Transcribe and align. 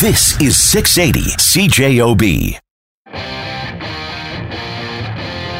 This 0.00 0.40
is 0.40 0.56
680 0.56 1.36
CJOB. 1.36 2.58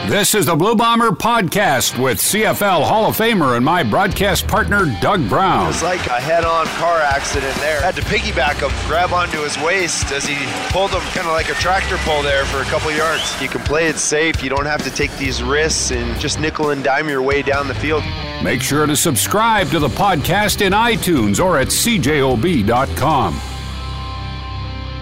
This 0.09 0.35
is 0.35 0.47
the 0.47 0.57
Blue 0.57 0.75
Bomber 0.75 1.11
podcast 1.11 2.03
with 2.03 2.17
CFL 2.17 2.89
Hall 2.89 3.05
of 3.05 3.19
Famer 3.19 3.57
and 3.57 3.63
my 3.63 3.83
broadcast 3.83 4.49
partner, 4.49 4.87
Doug 5.03 5.29
Brown. 5.29 5.65
It 5.65 5.69
was 5.69 5.83
like 5.83 6.07
a 6.07 6.19
head 6.19 6.47
on 6.47 6.65
car 6.69 7.01
accident 7.03 7.55
there. 7.57 7.83
Had 7.83 7.97
to 7.97 8.01
piggyback 8.01 8.67
him, 8.67 8.71
grab 8.89 9.13
onto 9.13 9.43
his 9.43 9.59
waist 9.59 10.11
as 10.11 10.25
he 10.25 10.37
pulled 10.71 10.93
him 10.93 11.03
kind 11.13 11.27
of 11.27 11.35
like 11.35 11.51
a 11.51 11.55
tractor 11.57 11.99
pull 11.99 12.23
there 12.23 12.47
for 12.47 12.63
a 12.63 12.65
couple 12.65 12.91
yards. 12.93 13.39
You 13.43 13.49
can 13.51 13.61
play 13.61 13.89
it 13.89 13.97
safe. 13.97 14.43
You 14.43 14.49
don't 14.49 14.65
have 14.65 14.83
to 14.85 14.91
take 14.91 15.15
these 15.19 15.43
risks 15.43 15.91
and 15.91 16.19
just 16.19 16.41
nickel 16.41 16.71
and 16.71 16.83
dime 16.83 17.11
your 17.11 17.21
way 17.21 17.43
down 17.43 17.69
the 17.69 17.75
field. 17.75 18.05
Make 18.43 18.63
sure 18.63 18.87
to 18.87 18.97
subscribe 18.97 19.69
to 19.69 19.79
the 19.79 19.89
podcast 19.89 20.63
in 20.63 20.73
iTunes 20.73 21.45
or 21.45 21.59
at 21.59 21.67
cjob.com. 21.67 23.39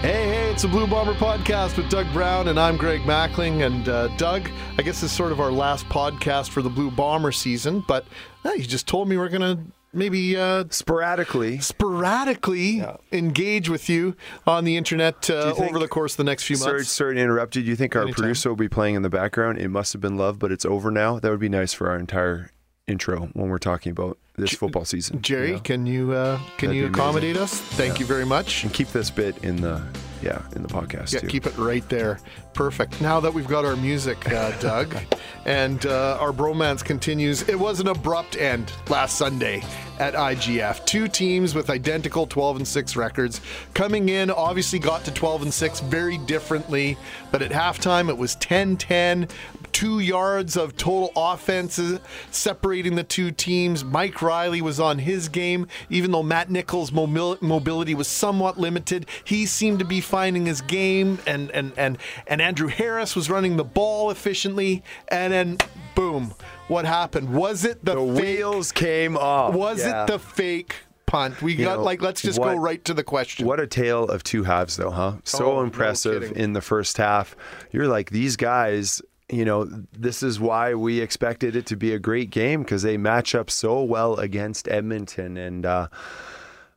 Hey, 0.01 0.29
hey, 0.29 0.51
it's 0.52 0.62
a 0.62 0.69
Blue 0.69 0.87
Bomber 0.87 1.15
podcast 1.15 1.77
with 1.77 1.91
Doug 1.91 2.06
Brown, 2.12 2.47
and 2.47 2.59
I'm 2.59 2.77
Greg 2.77 3.01
Mackling. 3.01 3.66
And 3.66 3.89
uh, 3.89 4.06
Doug, 4.16 4.48
I 4.79 4.83
guess 4.83 5.01
this 5.01 5.11
is 5.11 5.12
sort 5.12 5.33
of 5.33 5.41
our 5.41 5.51
last 5.51 5.89
podcast 5.89 6.51
for 6.51 6.62
the 6.62 6.70
Blue 6.70 6.93
Bomber 6.93 7.33
season, 7.33 7.84
but 7.89 8.06
uh, 8.45 8.53
you 8.53 8.62
just 8.62 8.87
told 8.87 9.09
me 9.09 9.16
we're 9.16 9.29
going 9.29 9.41
to 9.41 9.59
maybe 9.92 10.37
uh, 10.37 10.65
sporadically 10.70 11.59
sporadically 11.59 12.79
yeah. 12.79 12.98
engage 13.11 13.69
with 13.69 13.89
you 13.89 14.15
on 14.47 14.65
the 14.65 14.77
internet 14.77 15.29
uh, 15.30 15.53
over 15.59 15.80
the 15.80 15.89
course 15.89 16.12
of 16.12 16.19
the 16.19 16.25
next 16.25 16.45
few 16.45 16.55
sorry, 16.55 16.75
months. 16.75 16.92
Sorry 16.92 17.17
to 17.17 17.20
interrupt 17.20 17.56
you. 17.56 17.62
Do 17.62 17.69
you 17.69 17.77
think 17.77 17.97
our 17.97 18.03
Anytime. 18.03 18.23
producer 18.23 18.51
will 18.51 18.56
be 18.56 18.69
playing 18.69 18.95
in 18.95 19.03
the 19.03 19.11
background? 19.11 19.59
It 19.59 19.69
must 19.69 19.92
have 19.95 20.01
been 20.01 20.17
love, 20.17 20.39
but 20.39 20.53
it's 20.53 20.65
over 20.65 20.92
now. 20.92 21.19
That 21.19 21.33
would 21.33 21.41
be 21.41 21.48
nice 21.48 21.73
for 21.73 21.91
our 21.91 21.97
entire 21.97 22.51
intro 22.88 23.28
when 23.34 23.48
we're 23.48 23.59
talking 23.59 23.92
about 23.92 24.19
this 24.37 24.52
football 24.52 24.84
season. 24.84 25.20
Jerry, 25.23 25.48
you 25.48 25.55
know? 25.55 25.60
can 25.60 25.87
you 25.87 26.12
uh, 26.12 26.38
can 26.56 26.69
That'd 26.69 26.77
you 26.83 26.87
accommodate 26.88 27.37
amazing. 27.37 27.42
us? 27.42 27.61
Thank 27.77 27.95
Yeah. 27.95 28.01
you 28.01 28.06
very 28.06 28.24
much. 28.27 28.64
and 28.64 28.73
keep 28.73 28.88
this 28.88 29.11
bit 29.11 29.37
in 29.45 29.56
the 29.61 29.83
yeah 30.22 30.42
in 30.56 30.62
the 30.62 30.68
podcast 30.68 31.12
Yeah, 31.12 31.20
too. 31.20 31.27
keep 31.28 31.46
it 31.46 31.56
right 31.56 31.86
there. 31.88 32.20
Perfect. 32.55 33.00
Now 33.00 33.20
that 33.20 33.33
we've 33.33 33.47
got 33.47 33.64
our 33.64 33.77
music, 33.77 34.30
uh, 34.33 34.50
Doug, 34.60 34.97
and 35.44 35.84
uh, 35.86 36.19
our 36.20 36.33
bromance 36.33 36.84
continues, 36.84 37.48
it 37.48 37.58
was 37.58 37.78
an 37.78 37.86
abrupt 37.88 38.36
end 38.36 38.72
last 38.88 39.16
Sunday 39.16 39.62
at 40.00 40.14
IGF. 40.14 40.84
Two 40.84 41.06
teams 41.08 41.55
with 41.55 41.70
identical 41.70 42.27
12 42.27 42.56
and 42.58 42.66
6 42.69 42.97
records 42.97 43.41
coming 43.75 44.08
in, 44.08 44.30
obviously 44.30 44.78
got 44.80 45.05
to 45.05 45.12
12 45.12 45.42
and 45.42 45.55
6 45.55 45.80
very 45.80 46.19
differently, 46.19 46.97
but 47.30 47.42
at 47.42 47.50
halftime 47.53 48.08
it 48.08 48.16
was 48.16 48.34
10 48.36 48.77
10. 48.77 49.28
Two 49.72 50.00
yards 50.00 50.56
of 50.56 50.77
total 50.77 51.12
offenses 51.14 52.00
separating 52.32 52.97
the 52.97 53.05
two 53.05 53.30
teams. 53.30 53.84
Mike 53.84 54.20
Reilly 54.22 54.60
was 54.62 54.80
on 54.80 54.98
his 54.98 55.28
game, 55.28 55.69
even 55.91 56.10
though 56.10 56.22
Matt 56.22 56.50
Nichols' 56.50 56.91
mobil- 56.91 57.41
mobility 57.41 57.94
was 57.94 58.08
somewhat 58.08 58.58
limited. 58.58 59.06
He 59.25 59.47
seemed 59.47 59.78
to 59.78 59.84
be 59.84 60.00
finding 60.09 60.47
his 60.47 60.61
game, 60.62 61.19
and 61.27 61.51
and 61.53 61.73
and 61.77 61.98
and 62.27 62.41
Andrew 62.42 62.69
Harris 62.69 63.14
was 63.14 63.31
running 63.31 63.56
the 63.56 63.64
ball 63.64 64.11
efficiently. 64.11 64.83
And 65.09 65.33
then, 65.33 65.59
boom, 65.95 66.34
what 66.69 66.84
happened? 66.84 67.34
Was 67.34 67.65
it 67.65 67.84
the, 67.84 67.95
the 67.95 68.15
fake- 68.15 68.23
wheels 68.23 68.73
came 68.73 69.17
off. 69.17 69.55
Was 69.55 69.81
Yeah. 69.81 70.05
it 70.05 70.06
the 70.09 70.19
fake 70.19 70.75
punt? 71.06 71.41
We 71.41 71.53
You 71.55 71.65
got 71.65 71.78
know, 71.78 71.84
like 71.84 72.03
let's 72.03 72.20
just 72.23 72.39
go 72.41 72.56
right 72.56 72.84
to 72.87 72.95
the 72.95 73.05
question. 73.05 73.47
What 73.47 73.61
a 73.61 73.67
tale 73.67 74.05
of 74.05 74.23
two 74.25 74.45
halves, 74.45 74.77
though, 74.77 74.91
huh? 74.91 75.15
So 75.25 75.53
Oh, 75.59 75.62
impressive 75.62 76.22
kidding. 76.22 76.37
in 76.37 76.53
the 76.55 76.61
first 76.61 76.97
half. 76.98 77.37
You're 77.72 77.89
like, 77.89 78.11
these 78.11 78.37
guys, 78.37 79.00
you 79.31 79.45
know, 79.45 79.69
this 79.93 80.22
is 80.22 80.39
why 80.41 80.75
we 80.75 81.00
expected 81.00 81.55
it 81.56 81.67
to 81.67 81.77
be 81.77 81.93
a 81.95 81.98
great 81.98 82.31
game 82.31 82.62
because 82.62 82.83
they 82.83 82.97
match 82.97 83.34
up 83.34 83.50
so 83.50 83.83
well 83.83 84.17
against 84.17 84.69
Edmonton. 84.69 85.37
And, 85.37 85.65
uh, 85.67 85.89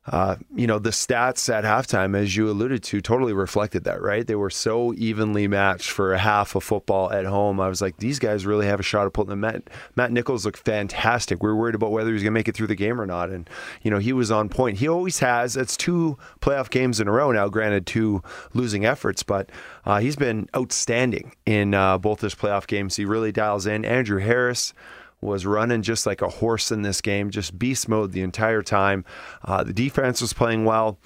uh, 0.07 0.35
you 0.55 0.65
know, 0.65 0.79
the 0.79 0.89
stats 0.89 1.53
at 1.53 1.63
halftime, 1.63 2.17
as 2.17 2.35
you 2.35 2.49
alluded 2.49 2.81
to, 2.81 3.01
totally 3.01 3.33
reflected 3.33 3.83
that, 3.83 4.01
right? 4.01 4.25
They 4.25 4.33
were 4.33 4.49
so 4.49 4.95
evenly 4.95 5.47
matched 5.47 5.91
for 5.91 6.13
a 6.13 6.17
half 6.17 6.55
of 6.55 6.63
football 6.63 7.11
at 7.11 7.25
home. 7.25 7.59
I 7.59 7.67
was 7.67 7.83
like, 7.83 7.97
these 7.97 8.17
guys 8.17 8.43
really 8.43 8.65
have 8.65 8.79
a 8.79 8.83
shot 8.83 9.05
at 9.05 9.13
pulling 9.13 9.29
them. 9.29 9.41
Matt, 9.41 9.69
Matt 9.95 10.11
Nichols 10.11 10.43
looked 10.43 10.57
fantastic. 10.57 11.43
We 11.43 11.49
were 11.49 11.55
worried 11.55 11.75
about 11.75 11.91
whether 11.91 12.09
he 12.09 12.13
was 12.13 12.23
going 12.23 12.33
to 12.33 12.39
make 12.39 12.47
it 12.47 12.55
through 12.55 12.67
the 12.67 12.75
game 12.75 12.99
or 12.99 13.05
not. 13.05 13.29
And, 13.29 13.47
you 13.83 13.91
know, 13.91 13.99
he 13.99 14.11
was 14.11 14.31
on 14.31 14.49
point. 14.49 14.79
He 14.79 14.87
always 14.87 15.19
has. 15.19 15.55
It's 15.55 15.77
two 15.77 16.17
playoff 16.41 16.71
games 16.71 16.99
in 16.99 17.07
a 17.07 17.11
row 17.11 17.31
now, 17.31 17.47
granted, 17.47 17.85
two 17.85 18.23
losing 18.55 18.85
efforts, 18.85 19.21
but 19.21 19.51
uh, 19.85 19.99
he's 19.99 20.15
been 20.15 20.49
outstanding 20.55 21.35
in 21.45 21.75
uh, 21.75 21.99
both 21.99 22.21
his 22.21 22.33
playoff 22.33 22.65
games. 22.65 22.95
He 22.95 23.05
really 23.05 23.31
dials 23.31 23.67
in. 23.67 23.85
Andrew 23.85 24.19
Harris 24.19 24.73
was 25.21 25.45
running 25.45 25.81
just 25.83 26.05
like 26.05 26.21
a 26.21 26.27
horse 26.29 26.71
in 26.71 26.81
this 26.81 26.99
game, 27.01 27.29
just 27.29 27.57
beast 27.59 27.87
mode 27.87 28.11
the 28.11 28.21
entire 28.21 28.61
time. 28.61 29.05
Uh, 29.45 29.63
the 29.63 29.73
defense 29.73 30.19
was 30.21 30.33
playing 30.33 30.65
well, 30.65 30.97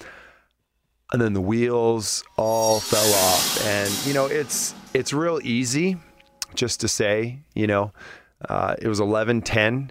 and 1.12 1.20
then 1.20 1.34
the 1.34 1.40
wheels 1.40 2.24
all 2.36 2.80
fell 2.80 3.12
off. 3.14 3.66
And 3.66 3.90
you 4.06 4.14
know, 4.14 4.26
it's 4.26 4.74
it's 4.94 5.12
real 5.12 5.38
easy 5.44 5.98
just 6.54 6.80
to 6.80 6.88
say, 6.88 7.40
you 7.54 7.66
know, 7.66 7.92
uh, 8.48 8.74
it 8.80 8.88
was 8.88 8.98
11-10 9.00 9.90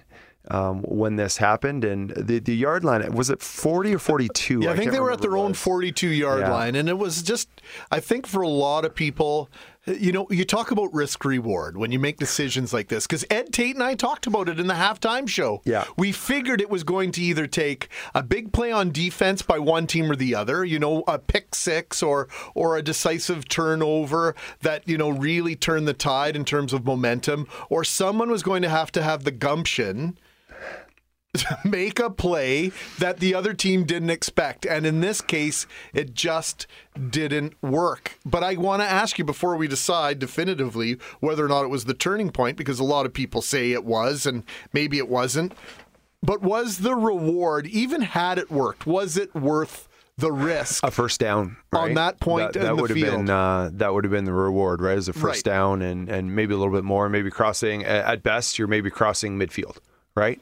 um, 0.49 0.81
when 0.81 1.15
this 1.15 1.37
happened, 1.37 1.83
and 1.85 2.09
the 2.11 2.39
the 2.39 2.55
yard 2.55 2.83
line 2.83 3.11
was 3.13 3.29
it 3.29 3.41
40 3.41 3.95
or 3.95 3.99
42? 3.99 4.61
Yeah, 4.61 4.71
I, 4.71 4.75
think 4.75 4.91
they 4.91 4.99
were 4.99 5.11
at 5.11 5.21
their 5.21 5.37
own 5.37 5.53
42 5.53 6.07
yard 6.07 6.41
Yeah. 6.41 6.51
line. 6.51 6.75
And 6.75 6.87
it 6.89 6.97
was 6.97 7.23
just, 7.23 7.49
I 7.91 7.99
think 7.99 8.27
for 8.27 8.41
a 8.41 8.47
lot 8.47 8.85
of 8.85 8.93
people, 8.93 9.49
you 9.85 10.11
know, 10.11 10.27
you 10.29 10.45
talk 10.45 10.71
about 10.71 10.93
risk 10.93 11.23
reward 11.25 11.77
when 11.77 11.91
you 11.91 11.99
make 11.99 12.17
decisions 12.17 12.73
like 12.73 12.87
this. 12.87 13.05
Because 13.05 13.25
Ed 13.29 13.53
Tait 13.53 13.75
and 13.75 13.83
I 13.83 13.95
talked 13.95 14.27
about 14.27 14.49
it 14.49 14.59
in 14.59 14.67
the 14.67 14.73
halftime 14.73 15.27
show. 15.27 15.61
Yeah. 15.63 15.85
We 15.97 16.11
figured 16.11 16.61
it 16.61 16.69
was 16.69 16.83
going 16.83 17.11
to 17.13 17.21
either 17.21 17.47
take 17.47 17.89
a 18.13 18.23
big 18.23 18.51
play 18.51 18.71
on 18.71 18.91
defense 18.91 19.41
by 19.41 19.59
one 19.59 19.87
team 19.87 20.11
or 20.11 20.15
the 20.15 20.33
other, 20.35 20.65
you 20.65 20.79
know, 20.79 21.03
a 21.07 21.19
pick 21.19 21.53
six 21.53 22.01
or 22.01 22.27
or 22.53 22.77
a 22.77 22.81
decisive 22.81 23.47
turnover 23.47 24.35
that, 24.61 24.87
you 24.87 24.97
know, 24.97 25.09
really 25.09 25.55
turned 25.55 25.87
the 25.87 25.93
tide 25.93 26.35
in 26.35 26.45
terms 26.45 26.73
of 26.73 26.85
momentum, 26.85 27.47
or 27.69 27.83
someone 27.83 28.31
was 28.31 28.43
going 28.43 28.61
to 28.61 28.69
have 28.69 28.91
to 28.93 29.01
have 29.01 29.23
the 29.23 29.31
gumption 29.31 30.17
make 31.65 31.99
a 31.99 32.09
play 32.09 32.71
that 32.99 33.19
the 33.19 33.33
other 33.33 33.53
team 33.53 33.83
didn't 33.83 34.09
expect. 34.09 34.65
And 34.65 34.85
in 34.85 35.01
this 35.01 35.21
case, 35.21 35.65
it 35.93 36.13
just 36.13 36.67
didn't 37.09 37.53
work. 37.61 38.17
But 38.25 38.43
I 38.43 38.55
want 38.55 38.81
to 38.81 38.87
ask 38.87 39.17
you 39.17 39.25
before 39.25 39.55
we 39.55 39.67
decide 39.67 40.19
definitively 40.19 40.97
whether 41.19 41.43
or 41.45 41.49
not 41.49 41.63
it 41.63 41.69
was 41.69 41.85
the 41.85 41.93
turning 41.93 42.31
point, 42.31 42.57
because 42.57 42.79
a 42.79 42.83
lot 42.83 43.05
of 43.05 43.13
people 43.13 43.41
say 43.41 43.71
it 43.71 43.83
was, 43.85 44.25
and 44.25 44.43
maybe 44.73 44.97
it 44.97 45.09
wasn't. 45.09 45.53
But 46.23 46.41
was 46.41 46.79
the 46.79 46.95
reward, 46.95 47.67
even 47.67 48.01
had 48.01 48.39
it 48.39 48.49
worked, 48.49 48.87
was 48.87 49.15
it 49.17 49.33
worth 49.35 49.87
the 50.17 50.31
risk? 50.31 50.83
a 50.83 50.89
first 50.91 51.19
down 51.19 51.57
On 51.73 51.93
that 51.95 52.19
point 52.21 52.53
that, 52.53 52.59
in 52.61 52.65
that 52.65 52.77
would 52.77 52.89
have 52.89 52.99
been 52.99 53.29
uh, 53.29 53.69
that 53.73 53.93
would 53.93 54.05
have 54.05 54.11
been 54.11 54.23
the 54.23 54.31
reward 54.33 54.81
right 54.81 54.97
as 54.97 55.09
a 55.09 55.13
first 55.13 55.45
Right. 55.45 55.53
down 55.53 55.81
and 55.81 56.07
and 56.07 56.33
maybe 56.33 56.53
a 56.53 56.57
little 56.57 56.73
bit 56.73 56.85
more 56.85 57.09
maybe 57.09 57.29
crossing 57.29 57.83
at 57.83 58.23
best 58.23 58.57
you're 58.57 58.69
maybe 58.69 58.89
crossing 58.89 59.37
midfield 59.37 59.77
right 60.15 60.39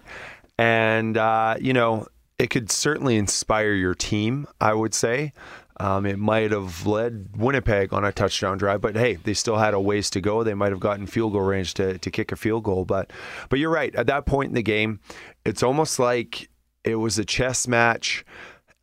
and 0.64 1.18
uh, 1.18 1.56
you 1.60 1.74
know 1.74 2.08
it 2.40 2.50
could 2.50 2.72
certainly 2.72 3.18
inspire 3.18 3.74
your 3.74 3.94
team 3.94 4.48
I 4.60 4.74
would 4.74 4.94
say 4.94 5.34
um, 5.78 6.06
it 6.06 6.20
might 6.20 6.52
have 6.52 6.86
led 6.86 7.30
Winnipeg 7.36 7.94
on 7.94 8.06
a 8.06 8.12
touchdown 8.12 8.60
drive, 8.60 8.80
but 8.80 8.96
hey, 8.96 9.16
they 9.16 9.34
still 9.34 9.58
had 9.58 9.74
a 9.74 9.80
ways 9.80 10.10
to 10.12 10.22
go. 10.22 10.44
They 10.44 10.54
might 10.54 10.72
have 10.72 10.80
gotten 10.80 11.08
field 11.08 11.34
goal 11.34 11.42
range 11.42 11.74
to, 11.74 11.98
to 11.98 12.12
kick 12.12 12.32
a 12.32 12.36
field 12.36 12.64
goal, 12.64 12.86
but 12.86 13.12
but 13.50 13.58
you're 13.58 13.72
right. 13.72 13.94
At 13.96 14.08
that 14.08 14.26
point 14.26 14.50
in 14.50 14.54
the 14.54 14.64
game, 14.64 15.00
it's 15.46 15.64
almost 15.64 15.98
like 15.98 16.48
it 16.84 16.96
was 16.96 17.18
a 17.18 17.26
chess 17.26 17.68
match, 17.68 18.24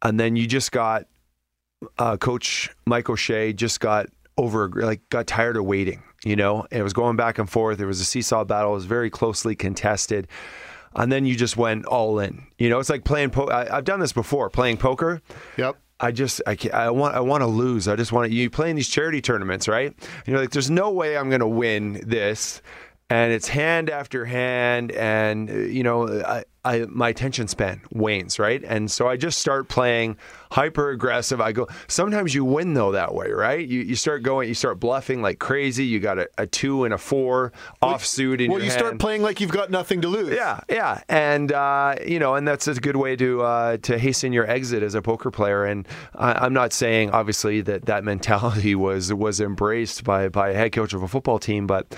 and 0.03 0.19
then 0.19 0.35
you 0.35 0.47
just 0.47 0.73
got 0.73 1.07
uh, 1.99 2.17
Coach 2.17 2.71
Mike 2.87 3.09
O'Shea 3.09 3.53
just 3.53 3.81
got 3.81 4.07
over, 4.37 4.69
like, 4.75 5.09
got 5.11 5.27
tired 5.27 5.57
of 5.57 5.65
waiting. 5.65 6.03
You 6.25 6.37
know, 6.37 6.67
it 6.71 6.83
was 6.83 6.93
going 6.93 7.17
back 7.17 7.39
and 7.39 7.49
forth. 7.49 7.79
There 7.79 7.87
was 7.87 8.01
a 8.01 8.05
seesaw 8.05 8.45
battle. 8.45 8.73
It 8.73 8.75
was 8.75 8.85
very 8.85 9.11
closely 9.11 9.55
contested. 9.55 10.29
And 10.95 11.11
then 11.11 11.25
you 11.25 11.37
just 11.37 11.57
went 11.57 11.87
all 11.87 12.19
in. 12.19 12.47
You 12.59 12.69
know, 12.69 12.81
it's 12.81 12.91
like 12.91 13.05
playing. 13.05 13.31
Po- 13.31 13.47
I, 13.47 13.77
I've 13.77 13.85
done 13.85 14.01
this 14.01 14.13
before, 14.13 14.51
playing 14.51 14.79
poker. 14.79 15.23
Yep. 15.57 15.77
I 16.01 16.13
just 16.13 16.41
I, 16.47 16.55
can't, 16.57 16.75
I 16.75 16.91
want 16.91 17.15
I 17.15 17.21
want 17.21 17.43
to 17.43 17.47
lose. 17.47 17.87
I 17.87 17.95
just 17.95 18.11
want 18.11 18.29
to, 18.29 18.35
you 18.35 18.49
play 18.51 18.71
in 18.71 18.77
these 18.77 18.89
charity 18.89 19.21
tournaments, 19.21 19.69
right? 19.69 19.93
And 19.93 20.27
you're 20.27 20.41
like, 20.41 20.51
there's 20.51 20.71
no 20.71 20.91
way 20.91 21.17
I'm 21.17 21.29
going 21.29 21.41
to 21.41 21.47
win 21.47 22.03
this, 22.07 22.63
and 23.11 23.33
it's 23.33 23.49
hand 23.49 23.91
after 23.91 24.25
hand, 24.25 24.93
and 24.93 25.51
uh, 25.51 25.55
you 25.55 25.83
know, 25.83 26.23
I, 26.23 26.45
I 26.65 26.87
my 26.89 27.09
attention 27.09 27.49
span 27.49 27.83
wanes, 27.93 28.39
right? 28.39 28.63
And 28.63 28.89
so 28.91 29.09
I 29.09 29.17
just 29.17 29.41
start 29.41 29.69
playing 29.69 30.17
hyper 30.53 30.91
aggressive. 30.91 31.41
I 31.41 31.51
go. 31.53 31.67
Sometimes 31.89 32.35
you 32.35 32.45
win 32.45 32.75
though 32.75 32.93
that 32.93 33.13
way, 33.13 33.31
right? 33.33 33.67
You 33.67 33.81
you 33.81 33.97
start 33.97 34.23
going, 34.23 34.47
you 34.49 34.55
start 34.55 34.79
bluffing 34.79 35.23
like 35.23 35.41
crazy. 35.41 35.85
You 35.85 35.99
got 35.99 36.19
a, 36.19 36.29
a 36.39 36.47
two 36.47 36.85
and 36.85 36.95
a 36.95 36.99
four 36.99 37.53
offsuit 37.83 38.41
in 38.41 38.51
Well, 38.51 38.59
your 38.61 38.67
you 38.67 38.71
hand. 38.71 38.73
start 38.73 38.99
playing 39.01 39.23
like 39.23 39.41
you've 39.41 39.51
got 39.51 39.71
nothing 39.73 40.01
to 40.03 40.09
lose. 40.09 40.35
Yeah, 40.35 40.61
yeah, 40.69 41.03
and 41.09 41.51
uh, 41.51 41.97
you 42.07 42.21
know, 42.21 42.37
and 42.37 42.47
that's 42.47 42.69
a 42.69 42.75
good 42.75 42.97
way 42.97 43.17
to 43.17 43.43
uh, 43.43 43.77
to 43.79 43.99
hasten 43.99 44.33
your 44.33 44.49
exit 44.49 44.85
as 44.85 44.95
a 44.95 45.03
poker 45.03 45.33
player. 45.33 45.65
And 45.65 45.89
I, 46.15 46.33
I'm 46.35 46.53
not 46.53 46.73
saying 46.73 47.11
obviously 47.11 47.61
that 47.63 47.87
that 47.87 48.05
mentality 48.05 48.75
was 48.77 49.13
was 49.13 49.41
embraced 49.41 50.05
by 50.05 50.29
by 50.29 50.51
a 50.51 50.55
head 50.55 50.71
coach 50.71 50.93
of 50.93 51.03
a 51.03 51.09
football 51.09 51.41
team, 51.41 51.67
but 51.67 51.93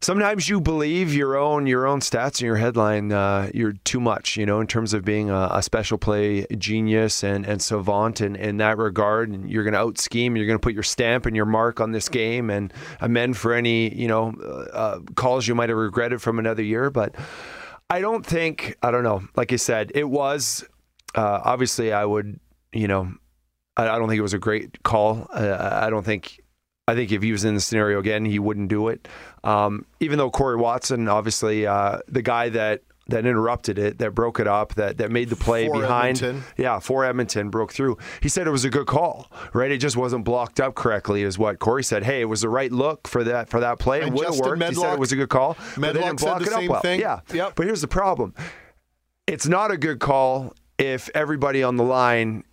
sometimes 0.00 0.48
you 0.48 0.60
believe 0.60 1.14
your 1.14 1.36
own 1.36 1.66
your 1.66 1.86
own 1.86 2.00
stats 2.00 2.38
and 2.38 2.42
your 2.42 2.56
headline. 2.56 3.12
Uh, 3.12 3.50
you're 3.52 3.74
too 3.84 4.00
much, 4.00 4.36
you 4.36 4.46
know, 4.46 4.60
in 4.60 4.66
terms 4.66 4.94
of 4.94 5.04
being 5.04 5.30
a, 5.30 5.48
a 5.52 5.62
special 5.62 5.98
play 5.98 6.46
genius 6.56 7.22
and 7.24 7.46
and 7.46 7.60
savant 7.62 8.20
in, 8.20 8.36
in 8.36 8.58
that 8.58 8.78
regard. 8.78 9.30
And 9.30 9.50
you're 9.50 9.64
going 9.64 9.74
to 9.74 9.80
out 9.80 9.98
scheme. 9.98 10.36
You're 10.36 10.46
going 10.46 10.58
to 10.58 10.62
put 10.62 10.74
your 10.74 10.82
stamp 10.82 11.26
and 11.26 11.34
your 11.34 11.46
mark 11.46 11.80
on 11.80 11.92
this 11.92 12.08
game 12.08 12.50
and 12.50 12.72
amend 13.00 13.36
for 13.36 13.54
any 13.54 13.94
you 13.94 14.08
know 14.08 14.32
uh, 14.72 15.00
calls 15.14 15.46
you 15.46 15.54
might 15.54 15.68
have 15.68 15.78
regretted 15.78 16.22
from 16.22 16.38
another 16.38 16.62
year. 16.62 16.90
But 16.90 17.14
I 17.90 18.00
don't 18.00 18.24
think 18.24 18.76
I 18.82 18.90
don't 18.90 19.04
know. 19.04 19.22
Like 19.36 19.52
I 19.52 19.56
said, 19.56 19.92
it 19.94 20.08
was 20.08 20.64
uh, 21.14 21.40
obviously 21.44 21.92
I 21.92 22.04
would 22.04 22.38
you 22.72 22.88
know 22.88 23.12
I, 23.76 23.88
I, 23.88 23.98
don't 23.98 24.08
think 24.08 24.18
it 24.18 24.22
was 24.22 24.34
a 24.34 24.38
great 24.38 24.82
call. 24.82 25.26
Uh, 25.32 25.80
I 25.82 25.88
don't 25.88 26.04
think 26.04 26.40
I 26.88 26.94
think 26.94 27.12
if 27.12 27.22
he 27.22 27.30
was 27.32 27.44
in 27.44 27.54
the 27.54 27.60
scenario 27.60 27.98
again, 28.00 28.24
he 28.24 28.38
wouldn't 28.38 28.68
do 28.68 28.88
it. 28.88 29.06
Um, 29.44 29.84
even 30.00 30.18
though 30.18 30.30
Corey 30.30 30.56
Watson, 30.56 31.06
obviously, 31.08 31.66
uh, 31.66 31.98
the 32.08 32.22
guy 32.22 32.48
that 32.48 32.82
that 33.10 33.24
interrupted 33.24 33.78
it, 33.78 33.96
that 33.98 34.14
broke 34.14 34.38
it 34.38 34.46
up, 34.46 34.74
that 34.74 34.98
that 34.98 35.10
made 35.10 35.28
the 35.30 35.36
play 35.36 35.66
for 35.66 35.80
behind, 35.80 36.18
Edmonton. 36.22 36.42
yeah, 36.58 36.78
for 36.78 37.04
Edmonton 37.04 37.48
broke 37.50 37.72
through. 37.72 37.96
He 38.22 38.28
said 38.28 38.46
it 38.46 38.50
was 38.50 38.64
a 38.66 38.70
good 38.70 38.86
call, 38.86 39.30
right? 39.54 39.70
It 39.70 39.78
just 39.78 39.96
wasn't 39.96 40.24
blocked 40.24 40.60
up 40.60 40.74
correctly, 40.74 41.22
is 41.22 41.38
what 41.38 41.58
Corey 41.58 41.84
said. 41.84 42.02
Hey, 42.04 42.20
it 42.20 42.26
was 42.26 42.40
the 42.42 42.48
right 42.50 42.72
look 42.72 43.06
for 43.08 43.22
that 43.24 43.48
for 43.48 43.60
that 43.60 43.78
play. 43.78 44.00
And 44.00 44.08
it 44.08 44.14
would 44.14 44.26
have 44.26 44.38
worked. 44.38 44.62
he 44.62 44.74
said 44.74 44.92
it 44.94 44.98
was 44.98 45.12
a 45.12 45.16
good 45.16 45.30
call, 45.30 45.56
Medlock 45.78 46.04
didn't 46.04 46.18
said 46.20 46.26
block 46.26 46.38
the 46.40 46.46
it 46.46 46.52
up 46.52 46.60
same 46.60 46.70
well. 46.70 46.80
thing. 46.82 47.00
Yeah, 47.00 47.20
Yep. 47.32 47.52
but 47.54 47.64
here's 47.66 47.80
the 47.80 47.88
problem: 47.88 48.34
it's 49.26 49.46
not 49.46 49.70
a 49.70 49.76
good 49.76 50.00
call 50.00 50.54
if 50.78 51.10
everybody 51.14 51.62
on 51.62 51.76
the 51.76 51.84
line 51.84 52.44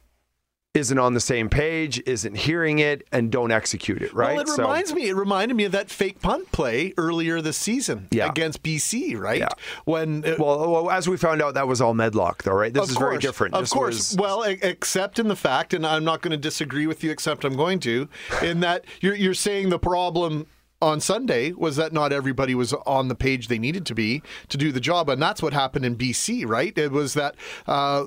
isn't 0.75 1.00
on 1.00 1.13
the 1.13 1.19
same 1.19 1.50
page, 1.50 2.01
isn't 2.06 2.36
hearing 2.36 2.80
it, 2.80 3.07
and 3.12 3.31
don't 3.31 3.51
execute 3.51 4.01
it, 4.01 4.13
right? 4.13 4.33
Well, 4.36 4.42
it 4.44 4.50
So- 4.50 4.63
reminds 4.63 4.94
me. 4.94 5.07
It 5.07 5.16
reminded 5.16 5.56
me 5.56 5.63
of 5.63 5.72
that 5.72 5.89
fake 5.89 6.22
punt 6.22 6.51
play 6.51 6.94
earlier 6.98 7.42
this 7.42 7.57
season 7.57 8.07
Yeah. 8.12 8.27
against 8.30 8.62
BC, 8.62 9.16
right? 9.16 9.39
Yeah. 9.39 9.48
When 9.86 10.24
uh, 10.25 10.36
Well, 10.38 10.69
well, 10.72 10.92
as 10.92 11.07
we 11.07 11.18
found 11.18 11.42
out, 11.42 11.54
that 11.56 11.68
was 11.68 11.81
all 11.81 11.94
Medlock, 11.94 12.44
though, 12.44 12.51
right? 12.54 12.74
This 12.74 12.89
is 12.89 12.95
course, 12.98 13.10
very 13.10 13.18
different. 13.19 13.56
Of 13.56 13.62
This 13.62 13.72
course. 13.74 13.95
was- 14.12 14.18
Well, 14.19 14.44
except 14.44 15.18
in 15.18 15.30
the 15.30 15.36
fact, 15.36 15.74
and 15.74 15.86
I'm 15.88 16.04
not 16.04 16.22
going 16.22 16.31
to 16.31 16.38
disagree 16.38 16.86
with 16.88 17.04
you, 17.04 17.10
except 17.12 17.45
I'm 17.45 17.56
going 17.56 17.80
to, 17.80 18.10
in 18.44 18.60
that 18.60 18.83
you're, 19.01 19.16
you're 19.16 19.33
saying 19.33 19.69
the 19.69 19.80
problem 19.80 20.45
on 20.81 21.00
Sunday 21.00 21.54
was 21.54 21.77
that 21.77 21.94
not 21.94 22.12
everybody 22.12 22.54
was 22.54 22.74
on 22.86 23.07
the 23.07 23.16
page 23.16 23.48
they 23.48 23.57
needed 23.57 23.86
to 23.86 23.95
be 23.95 24.22
to 24.50 24.57
do 24.57 24.74
the 24.74 24.81
job, 24.81 25.10
and 25.10 25.22
that's 25.22 25.42
what 25.42 25.54
happened 25.54 25.86
in 25.86 25.95
BC, 25.95 26.45
right? 26.45 26.77
It 26.77 26.92
was 26.92 27.13
that. 27.13 27.36
Uh, 27.66 28.06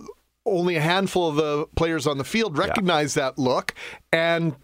only 0.51 0.77
a 0.77 0.81
handful 0.81 1.29
of 1.29 1.37
the 1.37 1.67
players 1.77 2.07
on 2.07 2.19
the 2.19 2.25
field 2.25 2.59
recognized 2.59 3.17
that 3.17 3.39
look, 3.39 3.75
and 4.13 4.57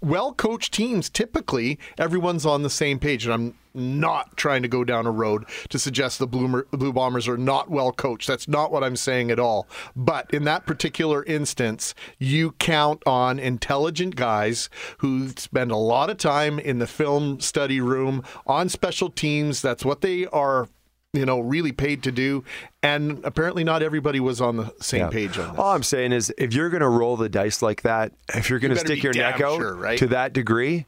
well 0.00 0.32
coached 0.34 0.74
teams 0.74 1.08
typically 1.08 1.78
everyone's 1.98 2.44
on 2.44 2.62
the 2.62 2.70
same 2.70 2.98
page. 2.98 3.24
And 3.24 3.32
I'm 3.32 3.54
not 3.74 4.36
trying 4.36 4.62
to 4.62 4.68
go 4.68 4.84
down 4.84 5.06
a 5.06 5.10
road 5.10 5.46
to 5.70 5.78
suggest 5.78 6.18
the 6.18 6.26
Blue, 6.26 6.64
Blue 6.72 6.92
Bombers 6.92 7.26
are 7.28 7.38
not 7.38 7.70
well 7.70 7.92
coached. 7.92 8.28
That's 8.28 8.48
not 8.48 8.70
what 8.70 8.84
I'm 8.84 8.96
saying 8.96 9.30
at 9.30 9.38
all. 9.38 9.66
But 9.96 10.32
in 10.32 10.44
that 10.44 10.66
particular 10.66 11.24
instance, 11.24 11.94
you 12.18 12.52
count 12.52 13.02
on 13.06 13.38
intelligent 13.38 14.16
guys 14.16 14.68
who 14.98 15.30
spend 15.30 15.70
a 15.70 15.76
lot 15.76 16.10
of 16.10 16.18
time 16.18 16.58
in 16.58 16.78
the 16.78 16.86
film 16.86 17.40
study 17.40 17.80
room 17.80 18.22
on 18.46 18.68
special 18.68 19.10
teams. 19.10 19.62
That's 19.62 19.84
what 19.84 20.02
they 20.02 20.26
are. 20.26 20.68
You 21.14 21.26
know, 21.26 21.40
really 21.40 21.72
paid 21.72 22.02
to 22.04 22.10
do, 22.12 22.42
and 22.82 23.20
apparently 23.22 23.64
not 23.64 23.82
everybody 23.82 24.18
was 24.18 24.40
on 24.40 24.56
the 24.56 24.72
same 24.80 25.00
Yeah. 25.00 25.08
page 25.10 25.36
on 25.38 25.50
this. 25.50 25.58
All 25.58 25.72
I'm 25.74 25.82
saying 25.82 26.12
is, 26.12 26.32
if 26.38 26.54
you're 26.54 26.70
going 26.70 26.80
to 26.80 26.88
roll 26.88 27.18
the 27.18 27.28
dice 27.28 27.60
like 27.60 27.82
that, 27.82 28.12
if 28.34 28.48
you're 28.48 28.58
going 28.58 28.70
to 28.70 28.76
better 28.76 28.86
stick 28.86 29.02
your 29.02 29.12
neck 29.12 29.38
out 29.42 29.58
sure, 29.58 29.74
right? 29.76 29.98
to 29.98 30.06
that 30.06 30.32
degree, 30.32 30.86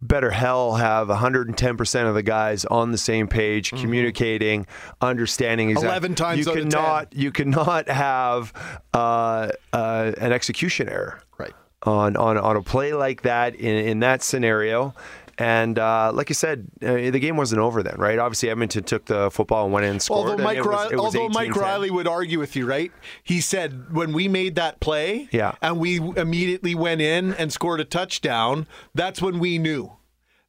better 0.00 0.30
hell 0.30 0.76
have 0.76 1.08
110% 1.08 2.06
of 2.08 2.14
the 2.14 2.22
guys 2.22 2.64
on 2.66 2.92
the 2.92 2.98
same 2.98 3.26
page, 3.26 3.70
communicating, 3.72 4.68
understanding 5.00 5.70
exactly. 5.70 5.88
11 5.88 6.10
Mm-hmm. 6.12 6.14
times 6.14 6.46
you 6.46 6.52
out 6.52 6.58
of 6.58 6.62
10. 6.62 6.70
cannot, 6.70 7.12
You 7.16 7.32
cannot 7.32 7.88
have 7.88 8.52
uh, 8.94 9.48
uh, 9.72 10.12
an 10.18 10.30
execution 10.30 10.88
error. 10.88 11.20
Right. 11.38 11.52
On, 11.82 12.14
on, 12.16 12.38
on 12.38 12.54
a 12.54 12.62
play 12.62 12.92
like 12.92 13.22
that 13.22 13.56
in, 13.56 13.84
in 13.84 13.98
that 13.98 14.22
scenario. 14.22 14.94
And 15.38 15.78
uh, 15.78 16.12
like 16.14 16.30
I 16.30 16.34
said, 16.34 16.66
uh, 16.82 16.94
the 16.94 17.18
game 17.18 17.36
wasn't 17.36 17.60
over 17.60 17.82
then, 17.82 17.96
right? 17.98 18.18
Obviously, 18.18 18.48
Edmonton 18.48 18.84
took 18.84 19.04
the 19.04 19.30
football 19.30 19.64
and 19.64 19.72
went 19.72 19.84
in 19.84 19.92
and 19.92 20.02
scored. 20.02 20.30
Although 20.30 20.42
Mike, 20.42 20.64
Reilly, 20.64 20.96
was 20.96 21.04
although 21.04 21.28
Mike 21.28 21.54
Reilly 21.54 21.90
would 21.90 22.08
argue 22.08 22.38
with 22.38 22.56
you, 22.56 22.64
right? 22.66 22.90
He 23.22 23.40
said 23.42 23.92
when 23.94 24.12
we 24.14 24.28
made 24.28 24.54
that 24.54 24.80
play, 24.80 25.28
Yeah. 25.32 25.54
and 25.60 25.78
we 25.78 25.98
immediately 25.98 26.74
went 26.74 27.02
in 27.02 27.34
and 27.34 27.52
scored 27.52 27.80
a 27.80 27.84
touchdown. 27.84 28.66
That's 28.94 29.20
when 29.20 29.38
we 29.38 29.58
knew. 29.58 29.92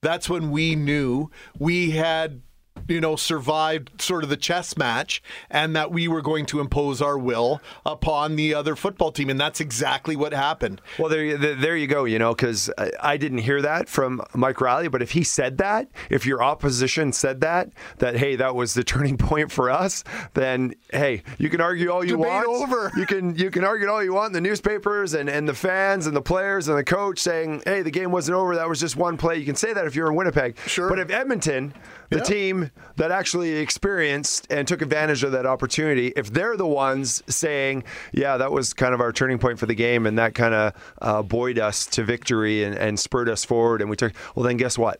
That's 0.01 0.29
when 0.29 0.51
we 0.51 0.75
knew 0.75 1.31
we 1.59 1.91
had, 1.91 2.41
you 2.87 3.01
know, 3.01 3.15
survived 3.15 4.01
sort 4.01 4.23
of 4.23 4.29
the 4.29 4.37
chess 4.37 4.77
match, 4.77 5.21
and 5.49 5.75
that 5.75 5.91
we 5.91 6.07
were 6.07 6.21
going 6.21 6.45
to 6.47 6.59
impose 6.59 7.01
our 7.01 7.17
will 7.17 7.61
upon 7.85 8.35
the 8.35 8.53
other 8.53 8.75
football 8.75 9.11
team, 9.11 9.29
and 9.29 9.39
that's 9.39 9.59
exactly 9.59 10.15
what 10.15 10.33
happened. 10.33 10.81
Well, 10.99 11.09
there, 11.09 11.23
you- 11.23 11.37
there 11.55 11.75
you 11.77 11.87
go. 11.87 12.05
You 12.05 12.19
know, 12.19 12.33
because 12.33 12.69
I, 13.01 13.17
didn't 13.17 13.39
hear 13.39 13.61
that 13.63 13.89
from 13.89 14.21
Mike 14.35 14.61
Reilly, 14.61 14.87
but 14.89 15.01
if 15.01 15.11
he 15.11 15.23
said 15.23 15.57
that, 15.57 15.87
if 16.09 16.25
your 16.25 16.43
opposition 16.43 17.11
said 17.13 17.41
that, 17.41 17.69
that 17.97 18.15
hey, 18.17 18.35
that 18.35 18.53
was 18.55 18.73
the 18.73 18.83
turning 18.83 19.17
point 19.17 19.51
for 19.51 19.69
us, 19.69 20.03
then 20.33 20.75
hey, 20.91 21.23
you 21.37 21.49
can 21.49 21.61
argue 21.61 21.91
all 21.91 22.03
you 22.03 22.11
Debate 22.17 22.27
want. 22.27 22.47
over. 22.47 22.91
You 22.95 23.05
can 23.05 23.35
you 23.35 23.49
can 23.51 23.63
argue 23.63 23.89
all 23.89 24.03
you 24.03 24.13
want. 24.13 24.27
in 24.27 24.33
The 24.33 24.41
newspapers 24.47 25.13
and, 25.13 25.29
and 25.29 25.47
the 25.49 25.53
fans 25.53 26.07
and 26.07 26.15
the 26.15 26.21
players 26.21 26.67
and 26.67 26.77
the 26.77 26.83
coach 26.83 27.19
saying, 27.19 27.63
hey, 27.65 27.81
the 27.81 27.91
game 27.91 28.11
wasn't 28.11 28.35
over. 28.35 28.55
That 28.55 28.69
was 28.69 28.79
just 28.79 28.95
one 28.95 29.17
play. 29.17 29.37
You 29.37 29.45
can 29.45 29.55
say 29.55 29.73
that 29.73 29.85
if 29.87 29.95
you're 29.95 30.07
in 30.09 30.15
Winnipeg. 30.15 30.57
Sure. 30.67 30.89
But 30.89 30.99
if 30.99 31.09
Edmonton, 31.09 31.73
the 32.09 32.17
Yeah. 32.17 32.23
team 32.23 32.71
that 32.95 33.11
actually 33.11 33.53
experienced 33.57 34.47
and 34.49 34.67
took 34.67 34.81
advantage 34.81 35.23
of 35.23 35.31
that 35.33 35.45
opportunity, 35.45 36.13
if 36.15 36.31
they're 36.31 36.55
the 36.57 36.67
ones 36.67 37.21
saying, 37.27 37.83
yeah, 38.13 38.37
that 38.37 38.51
was 38.51 38.73
kind 38.73 38.93
of 38.93 39.01
our 39.01 39.11
turning 39.11 39.37
point 39.39 39.59
for 39.59 39.65
the 39.65 39.75
game 39.75 40.05
and 40.05 40.17
that 40.17 40.33
kind 40.35 40.53
of 40.53 40.73
uh, 41.01 41.21
buoyed 41.21 41.59
us 41.59 41.85
to 41.87 42.03
victory 42.03 42.63
and, 42.63 42.75
and 42.75 42.99
spurred 42.99 43.29
us 43.29 43.43
forward, 43.43 43.81
and 43.81 43.89
we 43.89 43.95
took, 43.95 44.13
well, 44.35 44.43
then 44.45 44.57
guess 44.57 44.77
what? 44.77 44.99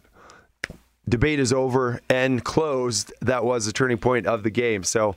Debate 1.09 1.39
is 1.39 1.53
over 1.53 2.01
and 2.09 2.43
closed. 2.43 3.13
That 3.21 3.45
was 3.45 3.65
the 3.65 3.71
turning 3.71 3.97
point 3.97 4.27
of 4.27 4.43
the 4.43 4.49
game. 4.49 4.83
So, 4.83 5.15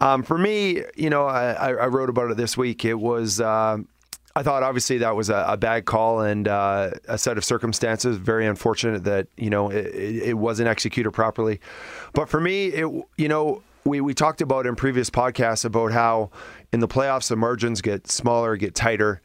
um, 0.00 0.24
for 0.24 0.36
me, 0.36 0.82
you 0.96 1.10
know, 1.10 1.26
I, 1.26 1.52
I 1.52 1.68
I 1.74 1.86
wrote 1.86 2.08
about 2.10 2.32
it 2.32 2.36
this 2.36 2.56
week. 2.56 2.84
It 2.84 2.94
was. 2.98 3.40
Uh, 3.40 3.78
I 4.38 4.44
thought 4.44 4.62
obviously 4.62 4.98
that 4.98 5.16
was 5.16 5.30
a, 5.30 5.44
a 5.48 5.56
bad 5.56 5.84
call 5.84 6.20
and 6.20 6.46
uh, 6.46 6.92
a 7.08 7.18
set 7.18 7.38
of 7.38 7.44
circumstances. 7.44 8.18
Very 8.18 8.46
unfortunate 8.46 9.02
that 9.02 9.26
you 9.36 9.50
know 9.50 9.68
it, 9.68 9.86
it 9.86 10.38
wasn't 10.38 10.68
executed 10.68 11.10
properly. 11.10 11.60
But 12.12 12.28
for 12.28 12.40
me, 12.40 12.66
it 12.66 12.86
you 13.16 13.26
know 13.26 13.64
we 13.84 14.00
we 14.00 14.14
talked 14.14 14.40
about 14.40 14.64
in 14.64 14.76
previous 14.76 15.10
podcasts 15.10 15.64
about 15.64 15.90
how 15.90 16.30
in 16.72 16.78
the 16.78 16.86
playoffs 16.86 17.28
the 17.28 17.34
margins 17.34 17.80
get 17.82 18.08
smaller, 18.08 18.56
get 18.56 18.76
tighter, 18.76 19.20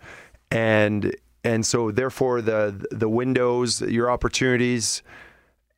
and 0.50 1.16
and 1.44 1.64
so 1.64 1.92
therefore 1.92 2.42
the 2.42 2.84
the 2.90 3.08
windows, 3.08 3.82
your 3.82 4.10
opportunities 4.10 5.04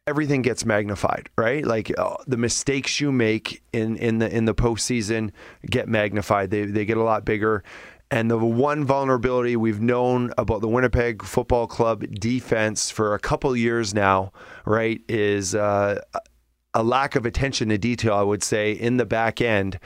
everything 0.08 0.44
gets 0.44 0.66
magnified, 0.66 1.30
right? 1.36 1.66
Like 1.66 1.92
uh, 1.98 2.16
the 2.28 2.38
mistakes 2.38 3.02
you 3.02 3.12
make 3.12 3.64
in 3.74 3.98
in 3.98 4.20
the 4.20 4.34
in 4.34 4.46
the 4.46 4.54
postseason 4.54 5.32
get 5.70 5.88
magnified. 5.90 6.52
They 6.52 6.66
they 6.66 6.86
get 6.86 6.98
a 6.98 7.04
lot 7.04 7.26
bigger. 7.26 7.64
And 8.16 8.32
the 8.32 8.38
one 8.38 8.86
vulnerability 8.86 9.58
we've 9.58 9.82
known 9.82 10.32
about 10.38 10.62
the 10.62 10.70
Winnipeg 10.70 11.22
Football 11.22 11.68
Club 11.68 12.06
defense 12.18 12.90
for 12.90 13.14
a 13.14 13.20
couple 13.20 13.54
years 13.58 13.94
now, 13.94 14.32
right, 14.64 15.02
is 15.10 15.54
uh, 15.54 16.00
a 16.74 16.82
lack 16.82 17.18
of 17.18 17.26
attention 17.26 17.68
to 17.68 17.78
detail. 17.78 18.14
I 18.14 18.22
would 18.22 18.42
say 18.42 18.72
in 18.72 18.96
the 18.96 19.06
back 19.06 19.42
end, 19.42 19.82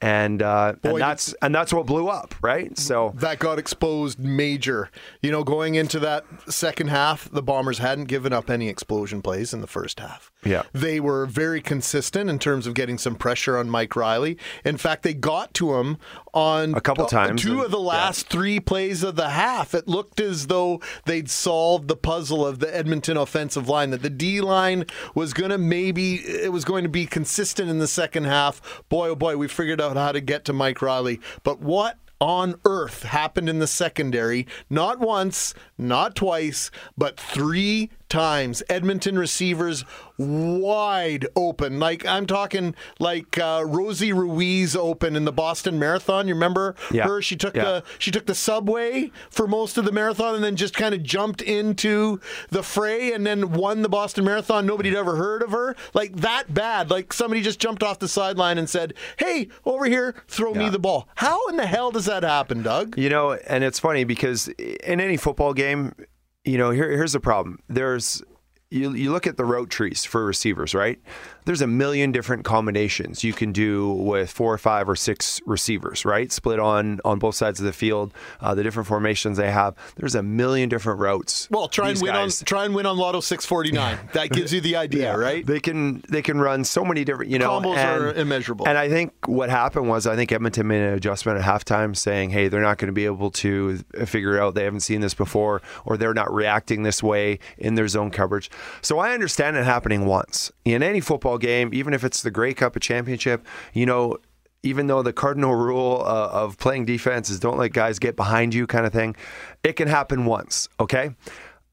and 0.00 0.42
uh, 0.42 0.74
Boy, 0.80 0.90
and 0.90 1.00
that's 1.00 1.34
and 1.42 1.52
that's 1.52 1.72
what 1.72 1.86
blew 1.86 2.06
up, 2.06 2.36
right? 2.40 2.78
So 2.78 3.14
that 3.16 3.40
got 3.40 3.58
exposed 3.58 4.20
major. 4.20 4.88
You 5.20 5.32
know, 5.32 5.42
going 5.42 5.74
into 5.74 5.98
that 5.98 6.24
second 6.48 6.86
half, 6.86 7.28
the 7.32 7.42
Bombers 7.42 7.78
hadn't 7.78 8.04
given 8.04 8.32
up 8.32 8.48
any 8.48 8.68
explosion 8.68 9.22
plays 9.22 9.52
in 9.52 9.60
the 9.60 9.66
first 9.66 9.98
half. 9.98 10.31
Yeah. 10.44 10.62
They 10.72 10.98
were 10.98 11.26
very 11.26 11.60
consistent 11.60 12.28
in 12.28 12.38
terms 12.38 12.66
of 12.66 12.74
getting 12.74 12.98
some 12.98 13.14
pressure 13.14 13.56
on 13.56 13.70
Mike 13.70 13.94
Reilly. 13.94 14.36
In 14.64 14.76
fact, 14.76 15.02
they 15.04 15.14
got 15.14 15.54
to 15.54 15.74
him 15.74 15.98
on 16.34 16.74
A 16.74 16.80
couple 16.80 17.06
times, 17.06 17.42
Two 17.42 17.56
and- 17.58 17.64
of 17.66 17.70
the 17.70 17.78
last 17.78 18.28
three 18.28 18.58
plays 18.58 19.02
of 19.02 19.14
the 19.16 19.30
half. 19.30 19.74
It 19.74 19.86
looked 19.86 20.18
as 20.20 20.48
though 20.48 20.80
they'd 21.04 21.30
solved 21.30 21.86
the 21.88 21.96
puzzle 21.96 22.44
of 22.46 22.58
the 22.58 22.74
Edmonton 22.74 23.16
offensive 23.16 23.68
line, 23.68 23.90
that 23.90 24.02
the 24.02 24.10
D 24.10 24.40
line 24.40 24.84
was 25.14 25.32
going 25.32 25.50
to 25.50 25.58
maybe, 25.58 26.16
it 26.16 26.50
was 26.52 26.64
going 26.64 26.82
to 26.82 26.90
be 26.90 27.06
consistent 27.06 27.70
in 27.70 27.78
the 27.78 27.86
second 27.86 28.24
half. 28.24 28.82
Boy, 28.88 29.10
oh 29.10 29.14
boy, 29.14 29.36
we 29.36 29.46
figured 29.46 29.80
out 29.80 29.96
how 29.96 30.10
to 30.12 30.20
get 30.20 30.44
to 30.46 30.52
Mike 30.52 30.82
Reilly. 30.82 31.20
But 31.44 31.60
what 31.60 31.98
on 32.20 32.54
earth 32.64 33.02
happened 33.02 33.48
in 33.48 33.58
the 33.58 33.66
secondary? 33.66 34.46
Not 34.70 35.00
once, 35.00 35.54
not 35.76 36.14
twice, 36.14 36.70
but 36.96 37.18
three 37.18 37.90
times 38.12 38.62
Edmonton 38.68 39.18
receivers 39.18 39.84
wide 40.18 41.26
open. 41.34 41.80
Like 41.80 42.06
I'm 42.06 42.26
talking 42.26 42.74
like 43.00 43.38
uh, 43.38 43.64
Rosie 43.66 44.12
Ruiz 44.12 44.76
open 44.76 45.16
in 45.16 45.24
the 45.24 45.32
Boston 45.32 45.78
Marathon. 45.78 46.28
You 46.28 46.34
remember 46.34 46.74
Yeah. 46.92 47.04
her? 47.04 47.22
She 47.22 47.34
took 47.36 47.56
Yeah. 47.56 47.64
the 47.64 47.84
she 47.98 48.10
took 48.10 48.26
the 48.26 48.34
subway 48.34 49.10
for 49.30 49.46
most 49.48 49.78
of 49.78 49.84
the 49.84 49.92
marathon 49.92 50.34
and 50.34 50.44
then 50.44 50.54
just 50.56 50.74
kind 50.74 50.94
of 50.94 51.02
jumped 51.02 51.42
into 51.42 52.20
the 52.50 52.62
fray 52.62 53.12
and 53.12 53.26
then 53.26 53.52
won 53.52 53.82
the 53.82 53.88
Boston 53.88 54.24
Marathon. 54.24 54.66
Nobody'd 54.66 54.94
ever 54.94 55.16
heard 55.16 55.42
of 55.42 55.50
her. 55.50 55.74
Like 55.94 56.16
that 56.16 56.52
bad. 56.54 56.90
Like 56.90 57.12
somebody 57.12 57.40
just 57.40 57.58
jumped 57.58 57.82
off 57.82 57.98
the 57.98 58.08
sideline 58.08 58.58
and 58.58 58.68
said, 58.68 58.94
"Hey, 59.18 59.48
over 59.64 59.86
here, 59.86 60.14
throw 60.28 60.54
me 60.54 60.68
the 60.68 60.78
ball." 60.78 61.08
How 61.16 61.46
in 61.48 61.56
the 61.56 61.66
hell 61.66 61.90
does 61.90 62.04
that 62.06 62.22
happen, 62.22 62.62
Doug? 62.62 62.96
You 62.98 63.08
know, 63.08 63.32
and 63.32 63.64
it's 63.64 63.78
funny 63.80 64.04
because 64.04 64.48
in 64.48 65.00
any 65.00 65.16
football 65.16 65.54
game, 65.54 65.94
you 66.44 66.58
know, 66.58 66.70
here, 66.70 66.90
here's 66.90 67.12
the 67.12 67.20
problem. 67.20 67.58
There's 67.68 68.22
you, 68.70 68.92
you 68.94 69.12
look 69.12 69.26
at 69.26 69.36
the 69.36 69.44
route 69.44 69.68
trees 69.68 70.04
for 70.04 70.24
receivers, 70.24 70.74
right? 70.74 70.98
There's 71.44 71.60
a 71.60 71.66
million 71.66 72.12
different 72.12 72.44
combinations 72.44 73.24
you 73.24 73.32
can 73.32 73.52
do 73.52 73.92
with 73.92 74.30
four 74.30 74.52
or 74.52 74.58
five 74.58 74.88
or 74.88 74.96
six 74.96 75.40
receivers, 75.46 76.04
right? 76.04 76.30
Split 76.30 76.58
on 76.58 77.00
on 77.04 77.18
both 77.18 77.34
sides 77.34 77.60
of 77.60 77.66
the 77.66 77.72
field, 77.72 78.12
uh, 78.40 78.54
the 78.54 78.62
different 78.62 78.86
formations 78.86 79.36
they 79.36 79.50
have. 79.50 79.74
There's 79.96 80.14
a 80.14 80.22
million 80.22 80.68
different 80.68 81.00
routes. 81.00 81.48
Well, 81.50 81.68
try 81.68 81.90
and 81.90 82.00
win 82.00 82.12
guys- 82.12 82.40
on 82.42 82.46
try 82.46 82.64
and 82.64 82.74
win 82.74 82.86
on 82.86 82.96
Lotto 82.96 83.20
649. 83.20 83.98
That 84.12 84.30
gives 84.30 84.52
you 84.52 84.60
the 84.60 84.76
idea, 84.76 85.16
right? 85.16 85.44
They 85.44 85.58
can 85.60 86.02
they 86.08 86.22
can 86.22 86.38
run 86.38 86.64
so 86.64 86.84
many 86.84 87.04
different 87.04 87.30
you 87.30 87.38
know 87.38 87.60
Combos 87.60 87.76
and, 87.76 88.02
are 88.02 88.12
immeasurable. 88.12 88.68
And 88.68 88.76
I 88.76 88.88
think 88.88 89.12
what 89.26 89.48
happened 89.48 89.88
was 89.88 90.06
I 90.06 90.16
think 90.16 90.30
Edmonton 90.32 90.66
made 90.66 90.82
an 90.82 90.94
adjustment 90.94 91.38
at 91.38 91.44
halftime, 91.44 91.96
saying, 91.96 92.30
"Hey, 92.30 92.48
they're 92.48 92.60
not 92.60 92.78
going 92.78 92.88
to 92.88 92.92
be 92.92 93.06
able 93.06 93.30
to 93.32 93.78
figure 94.04 94.40
out. 94.40 94.54
They 94.54 94.64
haven't 94.64 94.80
seen 94.80 95.00
this 95.00 95.14
before, 95.14 95.62
or 95.84 95.96
they're 95.96 96.14
not 96.14 96.32
reacting 96.32 96.82
this 96.82 97.02
way 97.02 97.38
in 97.58 97.74
their 97.74 97.88
zone 97.88 98.10
coverage." 98.10 98.50
So 98.80 98.98
I 98.98 99.12
understand 99.14 99.56
it 99.56 99.64
happening 99.64 100.06
once 100.06 100.52
in 100.64 100.82
any 100.82 101.00
football 101.00 101.31
game, 101.38 101.70
even 101.72 101.94
if 101.94 102.04
it's 102.04 102.22
the 102.22 102.30
Grey 102.30 102.54
Cup, 102.54 102.76
a 102.76 102.80
championship. 102.80 103.46
You 103.72 103.86
know. 103.86 104.18
Even 104.64 104.86
though 104.86 105.02
the 105.02 105.12
cardinal 105.12 105.56
rule 105.56 106.04
uh, 106.06 106.28
of 106.30 106.56
playing 106.56 106.84
defense 106.84 107.28
is 107.28 107.40
don't 107.40 107.58
let 107.58 107.72
guys 107.72 107.98
get 107.98 108.14
behind 108.14 108.54
you, 108.54 108.64
kind 108.68 108.86
of 108.86 108.92
thing, 108.92 109.16
it 109.64 109.72
can 109.72 109.88
happen 109.88 110.24
once. 110.24 110.68
Okay, 110.78 111.16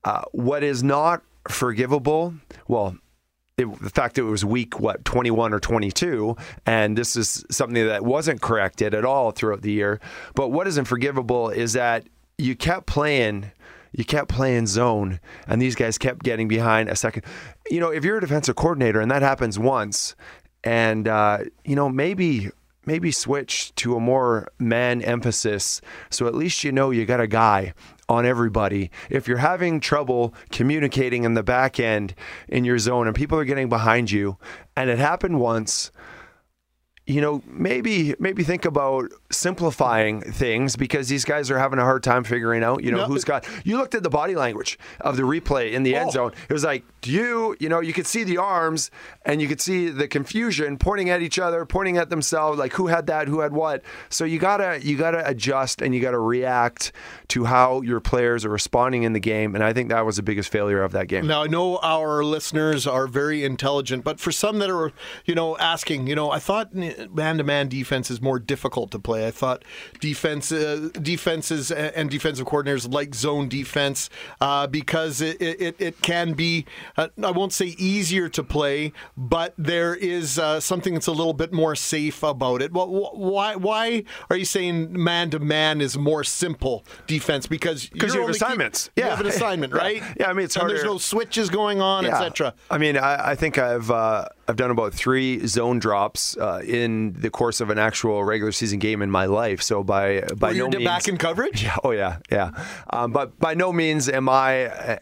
uh, 0.05 0.23
what 0.31 0.63
is 0.63 0.81
not 0.81 1.21
forgivable? 1.47 2.33
Well, 2.67 2.97
it, 3.59 3.79
the 3.81 3.89
fact 3.89 4.15
that 4.15 4.21
it 4.21 4.25
was 4.25 4.43
week 4.45 4.79
what 4.79 5.03
21 5.05 5.53
or 5.53 5.59
22 5.59 6.35
and 6.65 6.97
this 6.97 7.15
is 7.15 7.45
something 7.51 7.85
that 7.85 8.03
wasn't 8.03 8.41
corrected 8.41 8.93
at 8.93 9.05
all 9.05 9.31
throughout 9.31 9.61
the 9.61 9.71
year 9.71 9.99
but 10.33 10.49
what 10.49 10.67
isn't 10.67 10.85
forgivable 10.85 11.49
is 11.49 11.73
that 11.73 12.07
you 12.37 12.55
kept 12.55 12.87
playing 12.87 13.51
you 13.91 14.05
kept 14.05 14.29
playing 14.29 14.67
zone 14.67 15.19
and 15.47 15.61
these 15.61 15.75
guys 15.75 15.97
kept 15.97 16.23
getting 16.23 16.47
behind 16.47 16.89
a 16.89 16.95
second 16.95 17.23
you 17.69 17.79
know 17.79 17.89
if 17.89 18.03
you're 18.03 18.17
a 18.17 18.21
defensive 18.21 18.55
coordinator 18.55 18.99
and 18.99 19.11
that 19.11 19.21
happens 19.21 19.57
once 19.57 20.15
and 20.63 21.07
uh, 21.07 21.39
you 21.65 21.75
know 21.75 21.89
maybe 21.89 22.49
maybe 22.85 23.11
switch 23.11 23.73
to 23.75 23.95
a 23.95 23.99
more 23.99 24.47
man 24.59 25.01
emphasis 25.01 25.81
so 26.09 26.27
at 26.27 26.35
least 26.35 26.63
you 26.63 26.71
know 26.71 26.91
you 26.91 27.05
got 27.05 27.19
a 27.19 27.27
guy 27.27 27.73
on 28.09 28.25
everybody. 28.25 28.89
If 29.09 29.27
you're 29.27 29.37
having 29.37 29.79
trouble 29.79 30.33
communicating 30.51 31.23
in 31.23 31.35
the 31.35 31.43
back 31.43 31.79
end 31.79 32.15
in 32.47 32.65
your 32.65 32.79
zone 32.79 33.05
and 33.07 33.15
people 33.15 33.37
are 33.37 33.45
getting 33.45 33.69
behind 33.69 34.11
you 34.11 34.37
and 34.75 34.89
it 34.89 34.97
happened 34.97 35.39
once, 35.39 35.91
you 37.05 37.21
know, 37.21 37.41
maybe 37.45 38.15
maybe 38.19 38.43
think 38.43 38.65
about 38.65 39.11
simplifying 39.31 40.21
things 40.21 40.75
because 40.75 41.07
these 41.07 41.23
guys 41.25 41.51
are 41.51 41.59
having 41.59 41.79
a 41.79 41.83
hard 41.83 42.03
time 42.03 42.23
figuring 42.23 42.63
out, 42.63 42.83
you 42.83 42.91
know, 42.91 42.97
No, 42.99 43.05
who's 43.05 43.23
got. 43.23 43.47
You 43.63 43.77
looked 43.77 43.93
at 43.95 44.03
the 44.03 44.09
body 44.09 44.35
language 44.35 44.79
of 45.01 45.17
the 45.17 45.23
replay 45.23 45.71
in 45.73 45.83
the 45.83 45.95
end 45.95 46.09
Oh. 46.09 46.11
zone. 46.11 46.31
It 46.49 46.53
was 46.53 46.63
like 46.63 46.83
you, 47.05 47.55
you 47.59 47.69
know, 47.69 47.79
you 47.79 47.93
could 47.93 48.07
see 48.07 48.23
the 48.23 48.37
arms 48.37 48.91
and 49.25 49.41
you 49.41 49.47
could 49.47 49.61
see 49.61 49.89
the 49.89 50.07
confusion 50.07 50.77
pointing 50.77 51.09
at 51.09 51.21
each 51.21 51.37
other, 51.39 51.65
pointing 51.65 51.97
at 51.97 52.09
themselves, 52.09 52.57
like 52.59 52.73
who 52.73 52.87
had 52.87 53.07
that, 53.07 53.27
who 53.27 53.39
had 53.41 53.53
what. 53.53 53.83
So 54.09 54.25
you 54.25 54.39
gotta 54.39 54.79
you 54.83 54.97
gotta 54.97 55.27
adjust 55.27 55.81
and 55.81 55.93
you 55.93 56.01
gotta 56.01 56.19
react 56.19 56.91
to 57.29 57.45
how 57.45 57.81
your 57.81 57.99
players 57.99 58.43
are 58.45 58.49
responding 58.49 59.03
in 59.03 59.13
the 59.13 59.19
game. 59.19 59.53
And 59.55 59.63
I 59.63 59.73
think 59.73 59.89
that 59.89 60.05
was 60.05 60.15
the 60.15 60.23
biggest 60.23 60.51
failure 60.51 60.81
of 60.83 60.91
that 60.93 61.07
game. 61.07 61.27
Now 61.27 61.43
I 61.43 61.47
know 61.47 61.77
our 61.77 62.23
listeners 62.23 62.87
are 62.87 63.07
very 63.07 63.43
intelligent, 63.43 64.03
but 64.03 64.19
for 64.19 64.31
some 64.31 64.59
that 64.59 64.69
are, 64.69 64.91
you 65.25 65.35
know, 65.35 65.55
asking, 65.57 66.07
you 66.07 66.15
know, 66.15 66.31
I 66.31 66.39
thought 66.39 66.73
man-to-man 66.73 67.67
defense 67.69 68.09
is 68.09 68.21
more 68.21 68.39
difficult 68.39 68.91
to 68.91 68.99
play. 68.99 69.18
I 69.27 69.31
thought 69.31 69.63
defense, 69.99 70.51
uh, 70.51 70.89
defenses 71.01 71.71
and 71.71 72.09
defensive 72.09 72.45
coordinators 72.47 72.91
like 72.91 73.13
zone 73.15 73.47
defense 73.49 74.09
uh, 74.41 74.67
because 74.67 75.21
it, 75.21 75.41
it, 75.41 75.75
it 75.79 76.01
can 76.01 76.33
be, 76.33 76.65
uh, 76.97 77.07
I 77.23 77.31
won't 77.31 77.53
say 77.53 77.75
easier 77.77 78.29
to 78.29 78.43
play, 78.43 78.91
but 79.17 79.53
there 79.57 79.95
is 79.95 80.39
uh, 80.39 80.59
something 80.59 80.93
that's 80.93 81.07
a 81.07 81.11
little 81.11 81.33
bit 81.33 81.51
more 81.53 81.75
safe 81.75 82.23
about 82.23 82.61
it. 82.61 82.71
Well, 82.73 82.87
why 83.13 83.55
why 83.55 84.03
are 84.29 84.35
you 84.37 84.45
saying 84.45 84.91
man-to-man 85.01 85.81
is 85.81 85.97
more 85.97 86.23
simple 86.23 86.83
defense? 87.07 87.47
Because 87.47 87.89
you 87.93 88.01
have 88.01 88.11
only 88.15 88.33
keep- 88.33 88.41
assignments. 88.41 88.89
you 88.95 89.03
Yeah. 89.03 89.09
have 89.09 89.19
an 89.25 89.27
assignment, 89.27 89.73
right? 89.73 90.01
Yeah, 90.19 90.29
I 90.29 90.33
mean, 90.33 90.45
it's 90.45 90.55
harder. 90.55 90.69
and 90.73 90.77
there's 90.79 90.85
no 90.91 90.97
switches 90.97 91.49
going 91.49 91.81
on, 91.81 92.05
etc. 92.05 92.53
I 92.69 92.77
mean, 92.77 92.97
I, 92.97 93.31
I 93.31 93.35
think 93.35 93.57
I've 93.57 93.89
uh, 93.91 94.25
I've 94.49 94.55
done 94.55 94.71
about 94.71 94.95
three 94.95 95.45
zone 95.45 95.77
drops 95.77 96.35
uh, 96.35 96.63
in 96.65 97.13
the 97.13 97.29
course 97.29 97.61
of 97.61 97.69
an 97.69 97.77
actual 97.77 98.23
regular 98.23 98.51
season 98.51 98.79
game 98.79 99.03
in 99.03 99.11
my 99.11 99.25
life. 99.25 99.61
So 99.61 99.83
by 99.83 100.21
by 100.35 100.53
Were 100.53 100.57
no 100.57 100.69
means, 100.69 100.85
back 100.85 101.07
in 101.07 101.17
coverage? 101.17 101.63
Yeah, 101.63 101.77
oh 101.83 101.91
yeah, 101.91 102.17
yeah. 102.31 102.49
Um, 102.89 103.11
but 103.11 103.37
by 103.37 103.53
no 103.53 103.71
means 103.71 104.09
am 104.09 104.27
I 104.27 104.51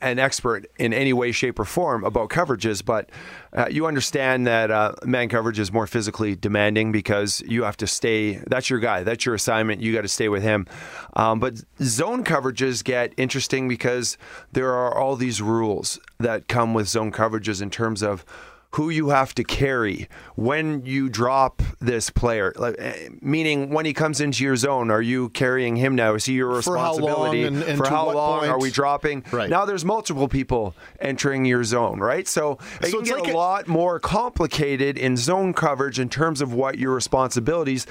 an 0.02 0.20
expert 0.20 0.70
in 0.78 0.92
any 0.92 1.14
way, 1.14 1.32
shape, 1.32 1.60
or 1.60 1.64
form 1.64 2.04
about 2.04 2.28
coverages. 2.28 2.84
But 2.84 3.10
uh, 3.54 3.68
you 3.72 3.86
understand 3.86 4.46
that 4.48 4.70
uh, 4.70 4.96
man 5.06 5.30
coverage 5.30 5.60
is 5.60 5.72
more 5.72 5.88
physically 5.88 6.36
demanding 6.36 6.92
because 6.92 7.42
you 7.48 7.64
have 7.64 7.78
to 7.78 7.88
stay. 7.88 8.42
That's 8.48 8.70
your 8.70 8.80
guy. 8.80 9.04
That's 9.04 9.26
your 9.26 9.34
assignment. 9.34 9.82
You 9.82 9.94
got 9.94 10.02
to 10.02 10.10
stay 10.10 10.28
with 10.28 10.44
him. 10.44 10.68
Um, 11.16 11.40
but 11.40 11.62
zone 11.82 12.26
coverages 12.26 12.84
get 12.84 13.14
interesting 13.16 13.70
because 13.70 14.18
there 14.52 14.74
are 14.74 14.94
all 14.94 15.16
these 15.16 15.42
rules 15.42 16.02
that 16.20 16.50
come 16.50 16.74
with 16.74 16.90
zone 16.90 17.14
coverages 17.14 17.62
in 17.62 17.70
terms 17.70 18.04
of 18.04 18.26
who 18.72 18.90
you 18.90 19.10
have 19.10 19.34
to 19.36 19.44
carry 19.44 20.08
when 20.36 20.86
you 20.86 21.10
drop 21.10 21.62
this 21.80 22.10
player. 22.10 22.54
Like, 22.58 22.76
eh, 22.78 23.10
meaning, 23.22 23.70
when 23.70 23.86
he 23.86 23.94
comes 23.94 24.20
into 24.22 24.44
your 24.44 24.56
zone, 24.58 24.92
are 24.92 25.02
you 25.02 25.30
carrying 25.30 25.78
him 25.78 25.96
now? 25.96 26.16
Is 26.16 26.26
he 26.26 26.34
your 26.34 26.62
For 26.62 26.78
how 26.78 26.94
long 26.94 26.98
responsibility? 27.02 27.44
and- 27.46 27.64
and 27.64 27.78
For 27.78 27.88
how 27.90 28.12
long 28.12 28.46
are 28.46 28.60
we 28.60 28.70
dropping? 28.70 29.24
Right. 29.32 29.50
Now 29.50 29.66
there's 29.66 29.86
multiple 29.86 30.28
people 30.28 30.76
entering 31.00 31.46
your 31.46 31.64
zone, 31.64 32.00
right? 32.00 32.28
So 32.28 32.58
it 32.82 32.88
So 32.88 32.92
can 32.92 33.00
it's 33.02 33.10
get 33.10 33.20
like 33.22 33.28
a 33.30 33.34
a- 33.34 33.38
lot 33.38 33.68
more 33.68 34.00
complicated 34.00 34.98
in 34.98 35.16
zone 35.18 35.54
coverage 35.54 36.00
in 36.00 36.10
terms 36.10 36.42
of 36.42 36.54
what 36.54 36.78
your 36.78 36.94
responsibilities. 36.94 37.88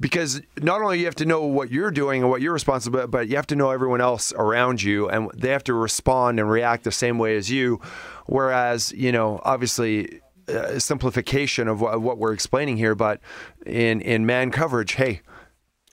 Because 0.00 0.40
not 0.60 0.82
only 0.82 0.98
you 0.98 1.04
have 1.04 1.14
to 1.16 1.24
know 1.24 1.42
what 1.46 1.70
you're 1.70 1.90
doing 1.92 2.22
and 2.22 2.30
what 2.30 2.40
you're 2.40 2.52
responsible, 2.52 3.06
but 3.06 3.28
you 3.28 3.36
have 3.36 3.46
to 3.48 3.56
know 3.56 3.70
everyone 3.70 4.00
else 4.00 4.32
around 4.32 4.82
you, 4.82 5.08
and 5.08 5.30
they 5.36 5.50
have 5.50 5.64
to 5.64 5.74
respond 5.74 6.40
and 6.40 6.50
react 6.50 6.82
the 6.84 6.90
same 6.92 7.18
way 7.18 7.36
as 7.36 7.50
you. 7.50 7.80
Whereas, 8.26 8.90
you 8.92 9.12
know, 9.12 9.40
obviously, 9.44 10.20
uh, 10.48 10.78
simplification 10.78 11.68
of 11.68 11.80
what, 11.80 12.00
what 12.02 12.18
we're 12.18 12.32
explaining 12.32 12.76
here, 12.76 12.94
but 12.94 13.20
in 13.66 14.00
in 14.00 14.26
man 14.26 14.50
coverage, 14.50 14.94
hey, 14.94 15.20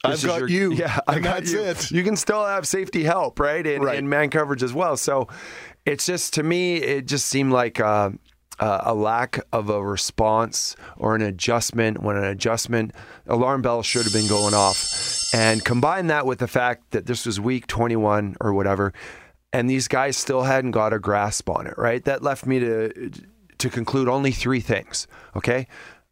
I've 0.03 0.23
got 0.23 0.39
your- 0.39 0.49
you, 0.49 0.73
Yeah, 0.75 0.99
I 1.07 1.15
and 1.15 1.23
got 1.23 1.37
that's 1.37 1.51
you. 1.53 1.59
it. 1.61 1.91
You 1.91 2.03
can 2.03 2.15
still 2.15 2.43
have 2.45 2.67
safety 2.67 3.03
help, 3.03 3.39
right? 3.39 3.65
In, 3.65 3.81
Right. 3.83 3.97
in 3.99 4.09
man 4.09 4.29
coverage 4.31 4.63
as 4.63 4.73
well. 4.73 4.97
So 4.97 5.27
it's 5.85 6.05
just 6.07 6.33
to 6.33 6.43
me, 6.43 6.77
it 6.77 7.05
just 7.05 7.27
seemed 7.27 7.51
like 7.53 7.79
uh, 7.79 8.09
uh, 8.61 8.81
a 8.85 8.93
lack 8.93 9.39
of 9.51 9.69
a 9.69 9.83
response 9.83 10.75
or 10.95 11.15
an 11.15 11.21
adjustment. 11.21 12.01
When 12.01 12.15
an 12.15 12.23
adjustment, 12.23 12.93
alarm 13.27 13.63
bell 13.63 13.81
should 13.81 14.03
have 14.03 14.13
been 14.13 14.27
going 14.27 14.53
off. 14.53 15.33
And 15.33 15.65
combine 15.65 16.07
that 16.07 16.25
with 16.25 16.39
the 16.39 16.47
fact 16.47 16.91
that 16.91 17.07
this 17.07 17.25
was 17.25 17.39
week 17.39 17.67
21 17.67 18.37
or 18.39 18.53
whatever, 18.53 18.93
and 19.51 19.69
these 19.69 19.87
guys 19.87 20.15
still 20.15 20.43
hadn't 20.43 20.71
got 20.71 20.93
a 20.93 20.99
grasp 20.99 21.49
on 21.49 21.67
it, 21.67 21.73
right? 21.77 22.03
That 22.05 22.23
left 22.23 22.45
me 22.45 22.59
to 22.59 23.11
to 23.57 23.69
conclude 23.69 24.07
only 24.07 24.31
three 24.31 24.59
things. 24.59 25.07
Okay, 25.35 25.67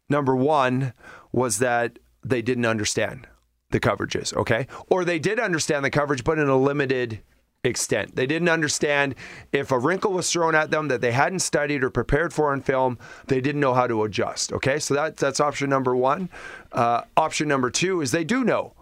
number 0.08 0.36
one 0.36 0.92
was 1.32 1.58
that 1.58 1.98
they 2.24 2.42
didn't 2.42 2.66
understand 2.66 3.26
the 3.70 3.80
coverages, 3.80 4.34
okay? 4.34 4.66
Or 4.88 5.04
they 5.04 5.18
did 5.18 5.38
understand 5.38 5.84
the 5.84 5.90
coverage, 5.90 6.24
but 6.24 6.38
in 6.38 6.48
a 6.48 6.56
limited 6.56 7.22
extent. 7.64 8.16
They 8.16 8.26
didn't 8.26 8.48
understand 8.48 9.14
if 9.52 9.70
a 9.70 9.78
wrinkle 9.78 10.12
was 10.12 10.30
thrown 10.32 10.54
at 10.54 10.70
them 10.70 10.88
that 10.88 11.00
they 11.00 11.12
hadn't 11.12 11.40
studied 11.40 11.84
or 11.84 11.90
prepared 11.90 12.32
for 12.32 12.52
on 12.52 12.62
film, 12.62 12.98
they 13.26 13.40
didn't 13.40 13.60
know 13.60 13.74
how 13.74 13.86
to 13.86 14.02
adjust, 14.04 14.52
okay? 14.52 14.78
So 14.78 14.94
that, 14.94 15.16
that's 15.18 15.40
option 15.40 15.68
number 15.68 15.94
one. 15.94 16.30
Uh, 16.72 17.02
option 17.16 17.48
number 17.48 17.70
two 17.70 18.00
is 18.00 18.12
they 18.12 18.24
do 18.24 18.44
know 18.44 18.72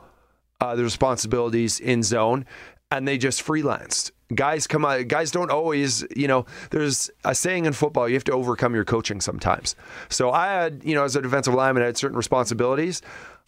uh, 0.60 0.76
the 0.76 0.84
responsibilities 0.84 1.80
in 1.80 2.02
zone 2.02 2.44
and 2.90 3.06
they 3.06 3.18
just 3.18 3.44
freelanced. 3.44 4.12
Guys 4.34 4.66
come 4.66 4.84
out, 4.84 5.08
guys 5.08 5.30
don't 5.30 5.50
always, 5.50 6.06
you 6.14 6.28
know, 6.28 6.46
there's 6.70 7.10
a 7.24 7.34
saying 7.34 7.64
in 7.64 7.72
football, 7.72 8.08
you 8.08 8.14
have 8.14 8.24
to 8.24 8.32
overcome 8.32 8.74
your 8.74 8.84
coaching 8.84 9.20
sometimes. 9.20 9.74
So 10.08 10.30
I 10.30 10.52
had, 10.52 10.82
you 10.84 10.94
know, 10.94 11.02
as 11.02 11.16
a 11.16 11.22
defensive 11.22 11.54
lineman, 11.54 11.82
I 11.82 11.86
had 11.86 11.96
certain 11.96 12.16
responsibilities, 12.16 13.02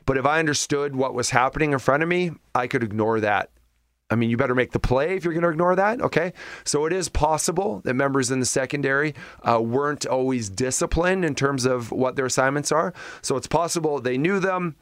but 0.06 0.16
if 0.16 0.26
I 0.26 0.38
understood 0.38 0.96
what 0.96 1.14
was 1.14 1.30
happening 1.30 1.72
in 1.72 1.78
front 1.78 2.02
of 2.02 2.08
me, 2.08 2.32
I 2.54 2.66
could 2.66 2.82
ignore 2.82 3.20
that 3.20 3.50
I 4.11 4.17
mean, 4.17 4.29
you 4.29 4.37
better 4.37 4.55
make 4.55 4.73
the 4.73 4.81
play 4.81 5.17
if 5.17 5.25
you're 5.25 5.33
going 5.33 5.45
to 5.45 5.50
ignore 5.50 5.76
that. 5.76 6.00
Okay. 6.00 6.33
So 6.64 6.85
it 6.87 6.93
is 6.93 7.09
possible 7.09 7.81
that 7.85 7.95
members 7.95 8.31
in 8.31 8.40
the 8.40 8.47
secondary 8.47 9.14
uh, 9.49 9.61
weren't 9.61 10.05
always 10.07 10.50
disciplined 10.50 11.25
in 11.25 11.35
terms 11.35 11.64
of 11.64 11.93
what 11.93 12.17
their 12.17 12.26
assignments 12.26 12.73
are. 12.73 12.93
So 13.23 13.37
it's 13.37 13.47
possible 13.47 14.00
they 14.00 14.19
knew 14.19 14.40
them, 14.40 14.76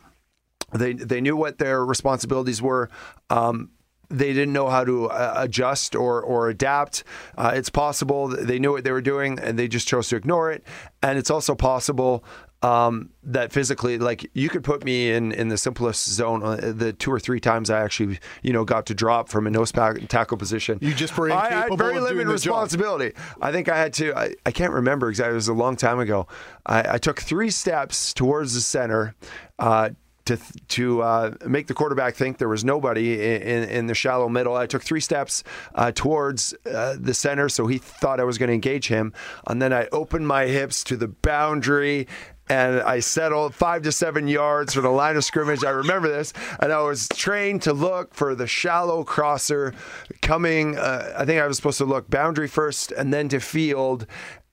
they, 0.73 0.95
they 0.95 1.21
knew 1.21 1.37
what 1.37 1.59
their 1.59 1.85
responsibilities 1.85 2.63
were. 2.63 2.89
Um, 3.31 3.71
they 4.11 4.33
didn't 4.33 4.55
know 4.55 4.69
how 4.69 4.85
to 4.85 5.11
uh, 5.11 5.35
adjust 5.37 5.95
or 5.95 6.23
or 6.23 6.49
adapt. 6.49 7.05
Uh, 7.37 7.53
it's 7.55 7.69
possible 7.69 8.29
they 8.29 8.59
knew 8.59 8.73
what 8.73 8.85
they 8.85 8.91
were 8.91 9.03
doing 9.03 9.39
and 9.39 9.59
they 9.59 9.69
just 9.69 9.87
chose 9.87 10.09
to 10.09 10.17
ignore 10.17 10.51
it. 10.51 10.65
And 11.03 11.19
it's 11.19 11.31
also 11.31 11.55
possible 11.55 12.25
um, 12.63 13.11
that 13.23 13.53
physically, 13.53 13.99
like 13.99 14.29
you 14.35 14.49
could 14.49 14.65
put 14.65 14.85
me 14.85 15.13
in 15.13 15.33
in 15.33 15.49
the 15.49 15.57
simplest 15.57 16.09
zone. 16.09 16.43
Uh, 16.43 16.73
the 16.75 16.93
two 16.93 17.13
or 17.13 17.21
three 17.21 17.41
times 17.41 17.71
I 17.71 17.83
actually, 17.83 18.19
you 18.43 18.53
know, 18.53 18.65
got 18.65 18.87
to 18.87 18.95
drop 18.95 19.29
from 19.29 19.47
a 19.47 19.51
nose 19.51 19.71
tackle 19.71 20.37
position. 20.37 20.79
You 20.81 20.95
just 20.95 21.17
were 21.17 21.31
I 21.31 21.47
incapable 21.47 21.77
had 21.77 21.79
very 21.79 21.95
limited 22.01 22.15
doing 22.15 22.27
the 22.27 22.33
job. 22.33 22.33
responsibility. 22.33 23.13
I 23.41 23.53
think 23.53 23.69
I 23.69 23.79
had 23.79 23.93
to. 23.95 24.17
I, 24.19 24.35
I 24.45 24.51
can't 24.51 24.73
remember 24.73 25.09
exactly. 25.09 25.33
It 25.33 25.37
was 25.37 25.49
a 25.49 25.55
long 25.55 25.77
time 25.77 26.01
ago. 26.01 26.27
I, 26.67 26.95
I 26.95 26.99
took 26.99 27.21
three 27.21 27.51
steps 27.51 28.13
towards 28.13 28.55
the 28.55 28.61
center. 28.61 29.15
Uh, 29.59 29.91
to 30.29 30.39
to 30.69 31.03
uh, 31.03 31.35
make 31.47 31.67
the 31.69 31.75
quarterback 31.75 32.15
think 32.15 32.37
there 32.37 32.49
was 32.49 32.65
nobody 32.65 33.15
in, 33.15 33.43
in, 33.43 33.69
in 33.69 33.87
the 33.87 33.95
shallow 33.95 34.29
middle. 34.29 34.55
I 34.55 34.67
took 34.67 34.83
three 34.83 35.01
steps 35.01 35.43
uh, 35.75 35.91
towards 35.93 36.55
uh, 36.67 36.97
the 36.99 37.15
center, 37.15 37.49
so 37.49 37.67
he 37.67 37.79
thought 37.79 38.21
I 38.21 38.25
was 38.25 38.37
going 38.37 38.49
to 38.49 38.55
engage 38.55 38.89
him, 38.89 39.15
and 39.47 39.61
then 39.61 39.73
I 39.73 39.89
opened 39.91 40.29
my 40.29 40.47
hips 40.47 40.85
to 40.85 40.97
the 40.97 41.09
boundary. 41.09 42.07
And 42.49 42.81
I 42.81 43.01
settled 43.01 43.55
five 43.55 43.83
to 43.83 43.93
seven 43.93 44.27
yards 44.29 44.75
from 44.75 44.85
the 44.85 44.91
line 44.91 45.17
of 45.17 45.25
scrimmage. 45.25 45.65
I 45.65 45.71
remember 45.71 46.09
this, 46.09 46.33
and 46.61 46.73
I 46.73 46.81
was 46.81 47.09
trained 47.09 47.63
to 47.63 47.73
look 47.73 48.15
for 48.15 48.35
the 48.35 48.47
shallow 48.47 49.05
crosser 49.05 49.75
coming. 50.23 50.77
Uh, 50.79 51.15
I 51.17 51.25
think 51.25 51.41
I 51.41 51.47
was 51.47 51.57
supposed 51.57 51.79
to 51.79 51.85
look 51.85 52.09
boundary 52.09 52.49
first, 52.49 52.93
and 52.93 53.13
then 53.13 53.29
to 53.29 53.41
field, 53.41 54.07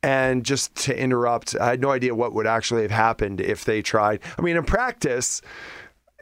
and 0.03 0.45
just 0.45 0.75
to 0.75 0.97
interrupt. 0.97 1.55
I 1.55 1.69
had 1.71 1.81
no 1.81 1.91
idea 1.91 2.13
what 2.13 2.33
would 2.33 2.47
actually 2.47 2.83
have 2.83 2.91
happened 2.91 3.41
if 3.41 3.65
they 3.65 3.81
tried. 3.81 4.19
I 4.37 4.41
mean, 4.41 4.57
in 4.57 4.63
practice, 4.63 5.41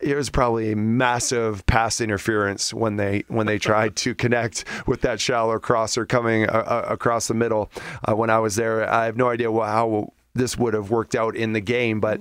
it 0.01 0.15
was 0.15 0.29
probably 0.29 0.75
massive 0.75 1.65
pass 1.65 2.01
interference 2.01 2.73
when 2.73 2.97
they 2.97 3.23
when 3.27 3.47
they 3.47 3.57
tried 3.57 3.95
to 3.97 4.13
connect 4.13 4.65
with 4.85 5.01
that 5.01 5.19
shallow 5.19 5.59
crosser 5.59 6.05
coming 6.05 6.47
uh, 6.49 6.53
uh, 6.53 6.85
across 6.89 7.27
the 7.27 7.33
middle. 7.33 7.71
Uh, 8.07 8.15
when 8.15 8.29
I 8.29 8.39
was 8.39 8.55
there, 8.55 8.89
I 8.89 9.05
have 9.05 9.17
no 9.17 9.29
idea 9.29 9.51
wh- 9.51 9.65
how 9.65 10.13
this 10.33 10.57
would 10.57 10.73
have 10.73 10.89
worked 10.89 11.15
out 11.15 11.35
in 11.35 11.53
the 11.53 11.61
game, 11.61 11.99
but. 11.99 12.19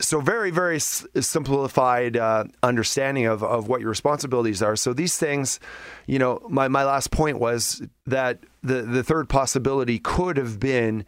So 0.00 0.20
very, 0.20 0.50
very 0.50 0.76
s- 0.76 1.06
simplified 1.20 2.16
uh, 2.16 2.44
understanding 2.64 3.26
of, 3.26 3.44
of 3.44 3.68
what 3.68 3.80
your 3.80 3.88
responsibilities 3.90 4.60
are. 4.60 4.74
So 4.74 4.92
these 4.92 5.16
things, 5.16 5.60
you 6.06 6.18
know, 6.18 6.44
my, 6.50 6.66
my 6.66 6.84
last 6.84 7.12
point 7.12 7.38
was 7.38 7.80
that 8.04 8.40
the, 8.62 8.82
the 8.82 9.04
third 9.04 9.28
possibility 9.28 10.00
could 10.00 10.36
have 10.36 10.58
been 10.58 11.06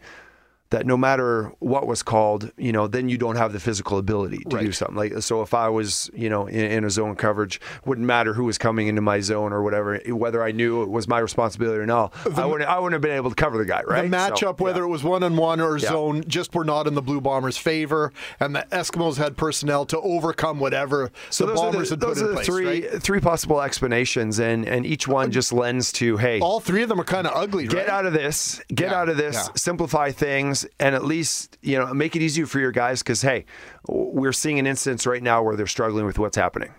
that 0.69 0.85
no 0.85 0.97
matter 0.97 1.51
what 1.59 1.87
was 1.87 2.03
called, 2.03 2.51
you 2.57 2.71
know, 2.71 2.87
then 2.87 3.07
you 3.09 3.17
don't 3.17 3.35
have 3.37 3.53
the 3.53 3.59
physical 3.59 3.97
ability 3.97 4.39
to 4.49 4.59
do 4.59 4.71
something. 4.71 4.95
Like 4.97 5.21
so, 5.21 5.41
if 5.41 5.53
I 5.53 5.69
was, 5.69 6.09
you 6.13 6.29
know, 6.29 6.47
in, 6.47 6.59
in 6.71 6.83
a 6.83 6.89
zone 6.89 7.15
coverage, 7.15 7.61
wouldn't 7.85 8.05
matter 8.05 8.33
who 8.33 8.43
was 8.45 8.57
coming 8.57 8.87
into 8.87 9.01
my 9.01 9.19
zone 9.21 9.53
or 9.53 9.63
whatever, 9.63 9.97
whether 10.07 10.43
I 10.43 10.51
knew 10.51 10.81
it 10.83 10.89
was 10.89 11.07
my 11.07 11.19
responsibility 11.19 11.79
or 11.79 11.85
not. 11.85 12.13
I 12.37 12.45
wouldn't, 12.45 12.69
I 12.69 12.77
wouldn't 12.79 12.93
have 12.93 13.01
been 13.01 13.15
able 13.15 13.29
to 13.29 13.35
cover 13.35 13.57
the 13.57 13.65
guy, 13.65 13.81
right? 13.83 14.09
The 14.09 14.27
So, 14.27 14.33
matchup, 14.33 14.59
yeah. 14.59 14.63
whether 14.63 14.83
it 14.83 14.87
was 14.89 15.03
one 15.03 15.23
on 15.23 15.37
one 15.37 15.61
or 15.61 15.77
Yeah. 15.77 15.89
zone, 15.89 16.23
just 16.27 16.53
were 16.53 16.65
not 16.65 16.87
in 16.87 16.95
the 16.95 17.01
Blue 17.01 17.21
Bombers' 17.21 17.57
favor, 17.57 18.11
and 18.39 18.55
the 18.55 18.65
Eskimos 18.71 19.17
had 19.17 19.37
personnel 19.37 19.85
to 19.85 19.99
overcome 20.01 20.59
whatever 20.59 21.11
So 21.29 21.45
the 21.45 21.53
Bombers 21.53 21.89
the, 21.89 21.93
had 21.95 22.01
put 22.01 22.17
in 22.17 22.27
the 22.27 22.33
place. 22.33 22.45
three 22.45 22.65
right? 22.87 23.01
three 23.01 23.19
possible 23.19 23.61
explanations, 23.61 24.39
and 24.39 24.67
and 24.67 24.85
each 24.85 25.07
one 25.07 25.31
just 25.31 25.53
lends 25.53 25.91
to 25.93 26.17
hey, 26.17 26.39
All 26.39 26.59
three 26.59 26.83
of 26.83 26.89
them 26.89 26.99
are 26.99 27.03
kind 27.05 27.25
of 27.27 27.33
ugly, 27.35 27.67
get 27.67 27.77
right? 27.77 27.89
out 27.89 28.05
of 28.05 28.13
this, 28.13 28.59
get 28.73 28.91
Yeah, 28.91 28.99
out 28.99 29.09
of 29.09 29.17
this, 29.17 29.49
simplify 29.55 30.11
things, 30.11 30.56
and 30.79 30.95
at 30.95 31.03
least 31.03 31.57
you 31.61 31.77
know 31.77 31.93
make 31.93 32.15
it 32.15 32.21
easier 32.21 32.45
for 32.45 32.59
your 32.59 32.71
guys 32.71 33.03
because 33.03 33.21
hey, 33.21 33.45
we're 33.87 34.33
seeing 34.33 34.59
an 34.59 34.67
instance 34.67 35.05
right 35.05 35.23
now 35.23 35.43
where 35.43 35.55
they're 35.55 35.67
struggling 35.67 36.05
with 36.05 36.19
what's 36.19 36.37
happening. 36.37 36.73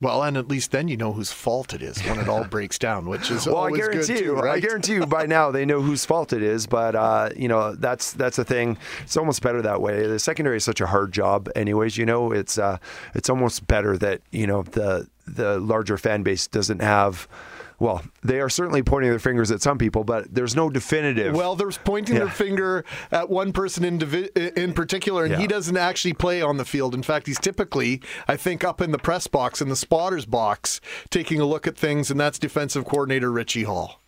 Well, 0.00 0.22
and 0.22 0.36
at 0.36 0.46
least 0.46 0.70
then 0.70 0.86
you 0.86 0.96
know 0.96 1.12
whose 1.12 1.32
fault 1.32 1.74
it 1.74 1.82
is 1.82 2.00
when 2.04 2.20
it 2.20 2.28
all 2.28 2.44
breaks 2.44 2.78
down, 2.78 3.08
which 3.08 3.32
is 3.32 3.46
Well, 3.48 3.66
I 3.66 3.70
guarantee 3.72 4.22
you, 4.22 4.34
right? 4.34 4.56
I 4.56 4.60
guarantee 4.60 4.94
you 4.94 5.06
by 5.06 5.26
now 5.26 5.50
they 5.50 5.64
know 5.64 5.82
whose 5.82 6.04
fault 6.04 6.32
it 6.32 6.42
is. 6.42 6.68
But 6.68 6.94
uh, 6.94 7.30
you 7.36 7.48
know 7.48 7.74
that's 7.74 8.12
that's 8.12 8.38
a 8.38 8.44
thing. 8.44 8.78
It's 9.02 9.16
almost 9.16 9.42
better 9.42 9.60
that 9.62 9.82
way. 9.82 10.06
The 10.06 10.20
secondary 10.20 10.58
is 10.58 10.64
such 10.64 10.80
a 10.80 10.86
hard 10.86 11.12
job, 11.12 11.48
anyways. 11.56 11.96
You 11.96 12.06
know, 12.06 12.30
it's 12.30 12.58
uh, 12.58 12.78
it's 13.14 13.28
almost 13.28 13.66
better 13.66 13.98
that 13.98 14.20
you 14.30 14.46
know 14.46 14.62
the 14.62 15.08
the 15.26 15.58
larger 15.58 15.98
fan 15.98 16.22
base 16.22 16.46
doesn't 16.46 16.80
have. 16.80 17.26
Well, 17.80 18.02
they 18.24 18.40
are 18.40 18.48
certainly 18.48 18.82
pointing 18.82 19.10
their 19.10 19.20
fingers 19.20 19.50
at 19.52 19.62
some 19.62 19.78
people, 19.78 20.02
but 20.02 20.34
there's 20.34 20.56
no 20.56 20.68
definitive. 20.68 21.34
Well, 21.34 21.54
they're 21.54 21.70
pointing 21.70 22.16
their 22.16 22.28
finger 22.28 22.84
at 23.12 23.30
one 23.30 23.52
person 23.52 23.84
in 23.84 23.98
divi- 23.98 24.30
in 24.56 24.72
particular, 24.72 25.24
and 25.24 25.34
he 25.36 25.46
doesn't 25.46 25.76
actually 25.76 26.14
play 26.14 26.42
on 26.42 26.56
the 26.56 26.64
field. 26.64 26.94
In 26.94 27.02
fact, 27.04 27.28
he's 27.28 27.38
typically, 27.38 28.02
I 28.26 28.36
think, 28.36 28.64
up 28.64 28.80
in 28.80 28.90
the 28.90 28.98
press 28.98 29.28
box, 29.28 29.62
in 29.62 29.68
the 29.68 29.76
spotters 29.76 30.26
box, 30.26 30.80
taking 31.10 31.40
a 31.40 31.44
look 31.46 31.66
at 31.68 31.76
things, 31.76 32.10
and 32.10 32.18
that's 32.18 32.38
defensive 32.38 32.84
coordinator 32.84 33.30
Richie 33.30 33.62
Hall. 33.62 34.00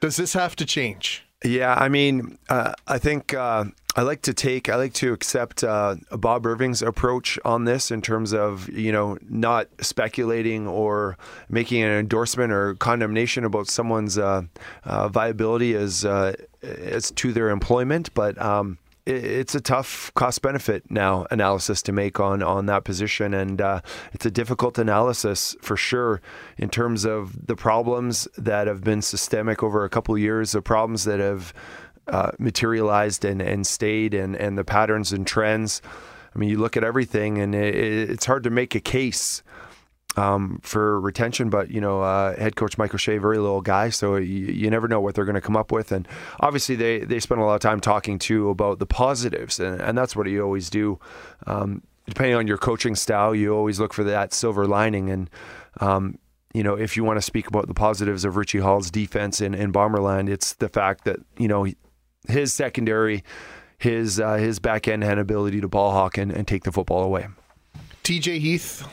Does 0.00 0.16
this 0.16 0.34
have 0.34 0.54
to 0.56 0.64
change? 0.64 1.24
Yeah, 1.44 1.74
I 1.74 1.88
mean, 1.88 2.38
uh, 2.48 2.74
I 2.86 2.98
think 2.98 3.34
uh, 3.34 3.64
I 3.96 4.02
like 4.02 4.22
to 4.22 4.34
take, 4.34 4.68
I 4.68 4.76
like 4.76 4.92
to 4.94 5.12
accept 5.12 5.64
uh, 5.64 5.96
Bob 6.10 6.46
Irving's 6.46 6.82
approach 6.82 7.38
on 7.44 7.64
this 7.64 7.90
in 7.90 8.00
terms 8.00 8.32
of, 8.32 8.68
you 8.68 8.92
know, 8.92 9.18
not 9.28 9.68
speculating 9.80 10.68
or 10.68 11.18
making 11.48 11.82
an 11.82 11.90
endorsement 11.90 12.52
or 12.52 12.74
condemnation 12.76 13.44
about 13.44 13.68
someone's 13.68 14.18
uh, 14.18 14.42
uh, 14.84 15.08
viability 15.08 15.74
as, 15.74 16.04
uh, 16.04 16.34
as 16.62 17.10
to 17.12 17.32
their 17.32 17.50
employment, 17.50 18.12
but. 18.14 18.40
Um, 18.40 18.78
it's 19.04 19.54
a 19.54 19.60
tough 19.60 20.12
cost 20.14 20.42
benefit 20.42 20.88
now 20.90 21.26
analysis 21.30 21.82
to 21.82 21.92
make 21.92 22.20
on 22.20 22.42
on 22.42 22.66
that 22.66 22.84
position. 22.84 23.34
And 23.34 23.60
uh, 23.60 23.80
it's 24.12 24.26
a 24.26 24.30
difficult 24.30 24.78
analysis 24.78 25.56
for 25.60 25.76
sure 25.76 26.20
in 26.56 26.68
terms 26.68 27.04
of 27.04 27.46
the 27.46 27.56
problems 27.56 28.28
that 28.38 28.66
have 28.66 28.82
been 28.82 29.02
systemic 29.02 29.62
over 29.62 29.84
a 29.84 29.90
couple 29.90 30.16
years 30.16 30.52
the 30.52 30.62
problems 30.62 31.04
that 31.04 31.18
have 31.18 31.52
uh, 32.08 32.32
materialized 32.38 33.24
and, 33.24 33.40
and 33.40 33.66
stayed 33.66 34.14
and, 34.14 34.36
and 34.36 34.56
the 34.56 34.64
patterns 34.64 35.12
and 35.12 35.26
trends. 35.26 35.82
I 36.34 36.38
mean 36.38 36.48
you 36.48 36.58
look 36.58 36.76
at 36.76 36.84
everything 36.84 37.38
and 37.38 37.54
it, 37.54 37.74
it's 37.74 38.26
hard 38.26 38.44
to 38.44 38.50
make 38.50 38.74
a 38.74 38.80
case 38.80 39.42
um, 40.16 40.60
for 40.62 41.00
retention. 41.00 41.50
But 41.50 41.70
you 41.70 41.80
know, 41.80 42.02
uh, 42.02 42.36
head 42.36 42.56
coach 42.56 42.78
Mike 42.78 42.94
O'Shea, 42.94 43.18
very 43.18 43.38
little 43.38 43.60
guy, 43.62 43.90
so 43.90 44.16
you, 44.16 44.46
you 44.46 44.70
never 44.70 44.88
know 44.88 45.00
what 45.00 45.14
they're 45.14 45.24
going 45.24 45.34
to 45.34 45.40
come 45.40 45.56
up 45.56 45.72
with. 45.72 45.92
And 45.92 46.06
obviously, 46.40 46.74
they 46.74 47.00
they 47.00 47.20
spend 47.20 47.40
a 47.40 47.44
lot 47.44 47.54
of 47.54 47.60
time 47.60 47.80
talking 47.80 48.18
too 48.18 48.50
about 48.50 48.78
the 48.78 48.86
positives, 48.86 49.60
and, 49.60 49.80
and 49.80 49.96
that's 49.96 50.16
what 50.16 50.28
you 50.28 50.42
always 50.42 50.70
do. 50.70 50.98
Um, 51.46 51.82
depending 52.06 52.36
on 52.36 52.46
your 52.46 52.58
coaching 52.58 52.94
style, 52.94 53.34
you 53.34 53.54
always 53.54 53.80
look 53.80 53.92
for 53.92 54.04
that 54.04 54.32
silver 54.32 54.66
lining. 54.66 55.10
And 55.10 55.30
um, 55.80 56.18
you 56.52 56.62
know, 56.62 56.74
if 56.74 56.96
you 56.96 57.04
want 57.04 57.16
to 57.16 57.22
speak 57.22 57.48
about 57.48 57.66
the 57.66 57.74
positives 57.74 58.24
of 58.24 58.36
Richie 58.36 58.58
Hall's 58.58 58.90
defense 58.90 59.40
in, 59.40 59.54
in 59.54 59.72
Bomberland, 59.72 60.28
it's 60.28 60.54
the 60.54 60.68
fact 60.68 61.04
that 61.04 61.18
you 61.38 61.48
know 61.48 61.66
his 62.28 62.52
secondary. 62.52 63.24
His 63.78 64.20
uh, 64.20 64.34
his 64.34 64.60
back 64.60 64.86
end 64.86 65.02
had 65.02 65.18
ability 65.18 65.60
to 65.60 65.66
ball 65.66 65.90
hawk 65.90 66.16
and, 66.16 66.30
and 66.30 66.46
take 66.46 66.62
the 66.62 66.70
football 66.70 67.02
away. 67.02 67.26
TJ 68.04 68.38
Heath, 68.38 68.86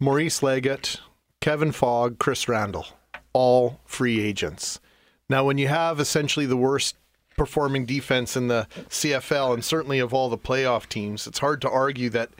Maurice 0.00 0.42
Leggett, 0.42 1.00
Kevin 1.40 1.72
Fogg, 1.72 2.18
Chris 2.18 2.48
Randle, 2.48 2.86
all 3.32 3.80
free 3.84 4.20
agents. 4.20 4.80
Now, 5.28 5.44
when 5.44 5.58
you 5.58 5.68
have 5.68 6.00
essentially 6.00 6.46
the 6.46 6.56
worst 6.56 6.96
performing 7.36 7.86
defense 7.86 8.36
in 8.36 8.48
the 8.48 8.66
CFL 8.88 9.54
and 9.54 9.64
certainly 9.64 9.98
of 9.98 10.12
all 10.12 10.28
the 10.28 10.38
playoff 10.38 10.88
teams, 10.88 11.26
it's 11.26 11.38
hard 11.38 11.60
to 11.62 11.70
argue 11.70 12.10
that 12.10 12.30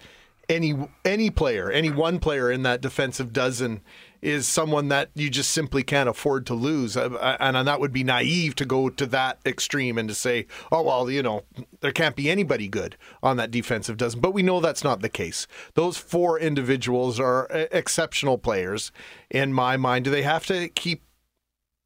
any 0.48 0.74
any 1.04 1.30
player, 1.30 1.70
any 1.70 1.90
one 1.90 2.18
player 2.18 2.50
in 2.50 2.62
that 2.62 2.80
defensive 2.80 3.33
dozen 3.33 3.80
is 4.22 4.48
someone 4.48 4.88
that 4.88 5.11
you 5.14 5.28
just 5.28 5.50
simply 5.50 5.83
can't 5.83 6.09
afford 6.09 6.46
to 6.46 6.54
lose. 6.54 6.96
Uh, 6.96 7.37
And 7.38 7.68
that 7.68 7.78
would 7.78 7.92
be 7.92 8.02
naive 8.02 8.54
to 8.57 8.64
go 8.64 8.88
to 8.88 9.07
that 9.07 9.38
extreme 9.44 9.98
and 9.98 10.09
to 10.09 10.14
say, 10.14 10.46
oh, 10.72 10.83
well, 10.83 11.11
you 11.11 11.22
know, 11.22 11.42
there 11.80 11.92
can't 11.92 12.16
be 12.16 12.30
anybody 12.30 12.66
good 12.66 12.96
on 13.22 13.37
that 13.37 13.50
defensive 13.50 13.98
dozen. 13.98 14.20
But 14.20 14.33
we 14.33 14.42
know 14.42 14.61
that's 14.61 14.83
not 14.83 15.02
the 15.02 15.11
case. 15.11 15.46
Those 15.74 15.98
four 15.98 16.38
individuals 16.38 17.20
are 17.20 17.52
uh, 17.52 17.66
exceptional 17.70 18.38
players 18.38 18.92
in 19.30 19.52
my 19.52 19.76
mind. 19.76 20.07
Do 20.07 20.11
they 20.11 20.22
have 20.22 20.46
to 20.46 20.68
keep 20.68 21.02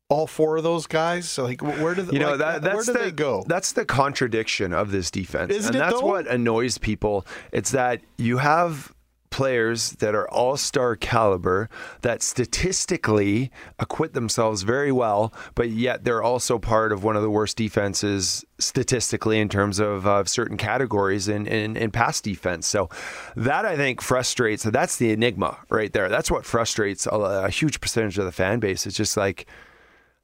all 0.09 0.27
four 0.27 0.57
of 0.57 0.62
those 0.64 0.87
guys? 0.87 1.29
So, 1.29 1.44
like, 1.44 1.62
where 1.62 1.94
do 1.94 2.03
they, 2.03 2.14
You 2.14 2.18
know 2.21 2.31
like, 2.31 2.38
that 2.38 2.62
that's 2.62 2.75
where 2.75 2.85
do 2.85 2.92
the 2.94 2.99
they 2.99 3.11
go? 3.12 3.44
that's 3.47 3.73
the 3.73 3.85
contradiction 3.85 4.73
of 4.73 4.90
this 4.90 5.11
defense, 5.11 5.53
Isn't 5.53 5.75
and 5.75 5.81
that's 5.83 6.01
though? 6.01 6.07
what 6.07 6.27
annoys 6.27 6.79
people. 6.79 7.27
It's 7.53 7.71
that 7.73 8.01
you 8.16 8.38
have 8.38 8.92
players 9.31 9.92
that 9.92 10.14
are 10.14 10.27
all 10.31 10.57
star 10.57 10.97
caliber 10.97 11.68
that 12.01 12.23
statistically 12.23 13.51
acquit 13.79 14.14
themselves 14.14 14.62
very 14.62 14.90
well, 14.90 15.33
but 15.55 15.68
yet 15.68 16.03
they're 16.05 16.23
also 16.23 16.59
part 16.59 16.92
of 16.92 17.05
one 17.05 17.14
of 17.14 17.21
the 17.23 17.31
worst 17.31 17.57
defenses 17.57 18.42
statistically 18.59 19.38
in 19.38 19.49
terms 19.51 19.79
of 19.79 20.07
uh, 20.07 20.25
certain 20.25 20.57
categories 20.57 21.29
in, 21.29 21.47
in, 21.47 21.77
in 21.77 21.90
pass 21.90 22.23
defense. 22.23 22.66
So 22.66 22.88
that 23.37 23.66
I 23.66 23.77
think 23.77 24.01
frustrates. 24.01 24.62
So 24.62 24.71
that's 24.71 24.97
the 24.97 25.11
enigma 25.11 25.59
right 25.68 25.92
there. 25.92 26.09
That's 26.09 26.31
what 26.31 26.47
frustrates 26.47 27.07
a, 27.07 27.11
a 27.11 27.51
huge 27.51 27.83
percentage 27.83 28.16
of 28.18 28.25
the 28.25 28.33
fan 28.33 28.61
base. 28.61 28.87
It's 28.87 28.97
just 28.97 29.16
like 29.16 29.47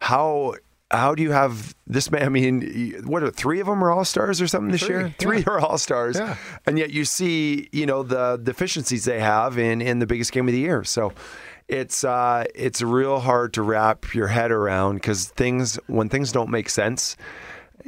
how 0.05 0.55
how 0.90 1.14
do 1.14 1.23
you 1.23 1.33
have 1.33 1.75
this 1.87 2.11
man? 2.11 2.23
I 2.23 2.29
mean, 2.29 3.03
what 3.07 3.23
are 3.23 3.31
three 3.31 3.59
of 3.61 3.67
them 3.67 3.83
are 3.83 3.90
all 3.90 4.05
stars 4.05 4.40
or 4.40 4.47
something 4.47 4.71
this 4.71 4.83
Three, 4.83 4.95
year? 4.95 5.07
yeah. 5.07 5.12
Three 5.19 5.45
are 5.47 5.59
all 5.59 5.79
stars, 5.79 6.17
Yeah. 6.17 6.37
and 6.67 6.79
yet 6.79 6.90
you 6.90 7.05
see, 7.05 7.69
you 7.73 7.87
know, 7.87 8.03
the 8.03 8.37
deficiencies 8.43 9.05
they 9.05 9.19
have 9.21 9.59
in 9.59 9.81
in 9.81 9.99
the 9.99 10.07
biggest 10.07 10.31
game 10.33 10.47
of 10.47 10.53
the 10.53 10.61
year. 10.61 10.85
So 10.85 11.12
it's 11.69 12.05
uh, 12.05 12.45
it's 12.55 12.83
real 12.83 13.19
hard 13.21 13.55
to 13.55 13.62
wrap 13.62 14.14
your 14.14 14.29
head 14.29 14.51
around 14.53 14.97
because 14.97 15.29
things 15.31 15.79
when 15.87 16.09
things 16.11 16.33
don't 16.33 16.51
make 16.51 16.69
sense. 16.69 17.17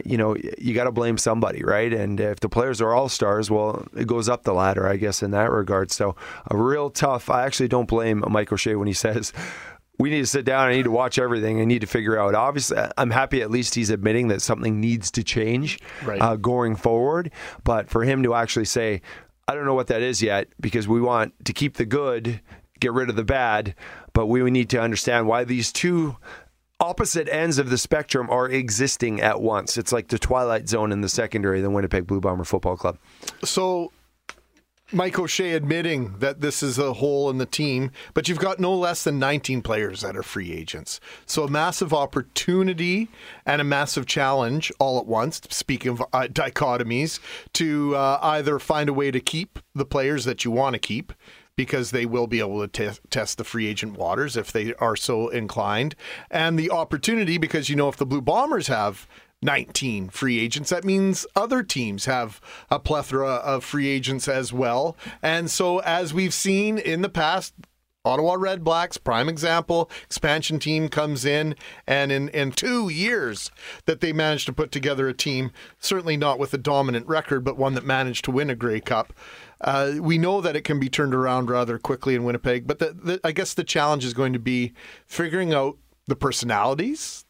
You 0.04 0.18
know, 0.18 0.36
you 0.58 0.74
got 0.74 0.84
to 0.84 0.92
blame 0.92 1.16
somebody, 1.16 1.62
right? 1.64 1.90
And 1.92 2.20
if 2.20 2.40
the 2.40 2.50
players 2.50 2.82
are 2.82 2.92
all 2.92 3.08
stars, 3.08 3.50
well, 3.50 3.86
it 3.96 4.06
goes 4.06 4.28
up 4.28 4.42
the 4.42 4.52
ladder, 4.52 4.86
I 4.86 4.96
guess, 4.96 5.22
in 5.22 5.30
that 5.30 5.50
regard. 5.50 5.90
So, 5.90 6.16
a 6.50 6.56
real 6.56 6.90
tough. 6.90 7.30
I 7.30 7.46
actually 7.46 7.68
don't 7.68 7.88
blame 7.88 8.22
Mike 8.28 8.52
O'Shea 8.52 8.74
when 8.74 8.88
he 8.88 8.92
says, 9.06 9.32
we 9.98 10.10
need 10.10 10.20
to 10.20 10.26
sit 10.26 10.44
down. 10.44 10.68
I 10.68 10.74
need 10.74 10.84
to 10.84 10.90
watch 10.90 11.18
everything. 11.18 11.60
I 11.60 11.64
need 11.64 11.80
to 11.80 11.86
figure 11.86 12.18
out. 12.18 12.34
Obviously, 12.34 12.78
I'm 12.98 13.10
happy 13.10 13.40
at 13.42 13.50
least 13.50 13.74
he's 13.74 13.90
admitting 13.90 14.28
that 14.28 14.42
something 14.42 14.80
needs 14.80 15.10
to 15.12 15.24
change 15.24 15.78
Right. 16.04 16.20
uh, 16.20 16.36
going 16.36 16.76
forward. 16.76 17.30
But 17.64 17.88
for 17.88 18.04
him 18.04 18.22
to 18.24 18.34
actually 18.34 18.66
say, 18.66 19.00
I 19.48 19.54
don't 19.54 19.64
know 19.64 19.74
what 19.74 19.86
that 19.88 20.02
is 20.02 20.20
yet 20.22 20.48
because 20.60 20.86
we 20.88 21.00
want 21.00 21.32
to 21.46 21.52
keep 21.52 21.76
the 21.76 21.86
good, 21.86 22.40
get 22.80 22.92
rid 22.92 23.08
of 23.08 23.16
the 23.16 23.24
bad, 23.24 23.74
but 24.12 24.26
we 24.26 24.50
need 24.50 24.68
to 24.70 24.80
understand 24.80 25.26
why 25.28 25.44
these 25.44 25.72
two 25.72 26.16
opposite 26.78 27.26
ends 27.30 27.56
of 27.58 27.70
the 27.70 27.78
spectrum 27.78 28.28
are 28.28 28.48
existing 28.50 29.20
at 29.22 29.40
once. 29.40 29.78
It's 29.78 29.92
like 29.92 30.08
the 30.08 30.18
twilight 30.18 30.68
zone 30.68 30.92
in 30.92 31.00
the 31.00 31.08
secondary, 31.08 31.62
the 31.62 31.70
Winnipeg 31.70 32.06
Blue 32.06 32.20
Bomber 32.20 32.44
Football 32.44 32.76
Club. 32.76 32.98
So, 33.44 33.92
Mike 34.92 35.18
O'Shea 35.18 35.54
admitting 35.54 36.18
that 36.20 36.40
this 36.40 36.62
is 36.62 36.78
a 36.78 36.92
hole 36.92 37.28
in 37.28 37.38
the 37.38 37.46
team, 37.46 37.90
but 38.14 38.28
you've 38.28 38.38
got 38.38 38.60
no 38.60 38.72
less 38.72 39.02
than 39.02 39.18
19 39.18 39.60
players 39.60 40.02
that 40.02 40.16
are 40.16 40.22
free 40.22 40.52
agents. 40.52 41.00
So, 41.26 41.42
a 41.42 41.50
massive 41.50 41.92
opportunity 41.92 43.08
and 43.44 43.60
a 43.60 43.64
massive 43.64 44.06
challenge 44.06 44.70
all 44.78 45.00
at 45.00 45.06
once. 45.06 45.40
Speaking 45.50 45.90
of 45.90 46.02
uh, 46.12 46.28
dichotomies, 46.30 47.18
to 47.54 47.96
uh, 47.96 48.20
either 48.22 48.60
find 48.60 48.88
a 48.88 48.92
way 48.92 49.10
to 49.10 49.18
keep 49.18 49.58
the 49.74 49.84
players 49.84 50.24
that 50.24 50.44
you 50.44 50.52
want 50.52 50.74
to 50.74 50.78
keep. 50.78 51.12
Because 51.56 51.90
they 51.90 52.04
will 52.04 52.26
be 52.26 52.40
able 52.40 52.60
to 52.60 52.68
te- 52.68 53.00
test 53.08 53.38
the 53.38 53.44
free 53.44 53.66
agent 53.66 53.96
waters 53.96 54.36
if 54.36 54.52
they 54.52 54.74
are 54.74 54.94
so 54.94 55.30
inclined. 55.30 55.94
And 56.30 56.58
the 56.58 56.70
opportunity, 56.70 57.38
because 57.38 57.70
you 57.70 57.76
know, 57.76 57.88
if 57.88 57.96
the 57.96 58.04
Blue 58.04 58.20
Bombers 58.20 58.66
have 58.66 59.08
19 59.46 60.10
free 60.10 60.40
agents. 60.40 60.68
That 60.70 60.84
means 60.84 61.24
other 61.34 61.62
teams 61.62 62.04
have 62.04 62.40
a 62.68 62.78
plethora 62.78 63.36
of 63.36 63.64
free 63.64 63.88
agents 63.88 64.28
as 64.28 64.52
well. 64.52 64.96
And 65.22 65.50
so, 65.50 65.78
as 65.78 66.12
we've 66.12 66.34
seen 66.34 66.76
in 66.76 67.00
the 67.00 67.08
past, 67.08 67.54
Ottawa 68.04 68.36
Red 68.38 68.62
Blacks, 68.62 68.98
prime 68.98 69.28
example, 69.28 69.90
expansion 70.04 70.58
team 70.58 70.88
comes 70.88 71.24
in, 71.24 71.56
and 71.86 72.12
in, 72.12 72.28
in 72.28 72.52
two 72.52 72.88
years 72.88 73.50
that 73.86 74.00
they 74.00 74.12
managed 74.12 74.46
to 74.46 74.52
put 74.52 74.70
together 74.70 75.08
a 75.08 75.14
team, 75.14 75.50
certainly 75.80 76.16
not 76.16 76.38
with 76.38 76.54
a 76.54 76.58
dominant 76.58 77.06
record, 77.08 77.42
but 77.44 77.56
one 77.56 77.74
that 77.74 77.84
managed 77.84 78.24
to 78.26 78.30
win 78.30 78.48
a 78.48 78.54
Grey 78.54 78.80
Cup. 78.80 79.12
Uh, 79.60 79.94
we 80.00 80.18
know 80.18 80.40
that 80.40 80.54
it 80.54 80.62
can 80.62 80.78
be 80.78 80.88
turned 80.88 81.14
around 81.14 81.50
rather 81.50 81.78
quickly 81.78 82.14
in 82.14 82.22
Winnipeg, 82.22 82.66
but 82.66 82.78
the, 82.78 82.92
the, 82.92 83.20
I 83.24 83.32
guess 83.32 83.54
the 83.54 83.64
challenge 83.64 84.04
is 84.04 84.14
going 84.14 84.32
to 84.32 84.38
be 84.38 84.72
figuring 85.06 85.52
out 85.52 85.76
the 86.06 86.16
personalities, 86.16 87.25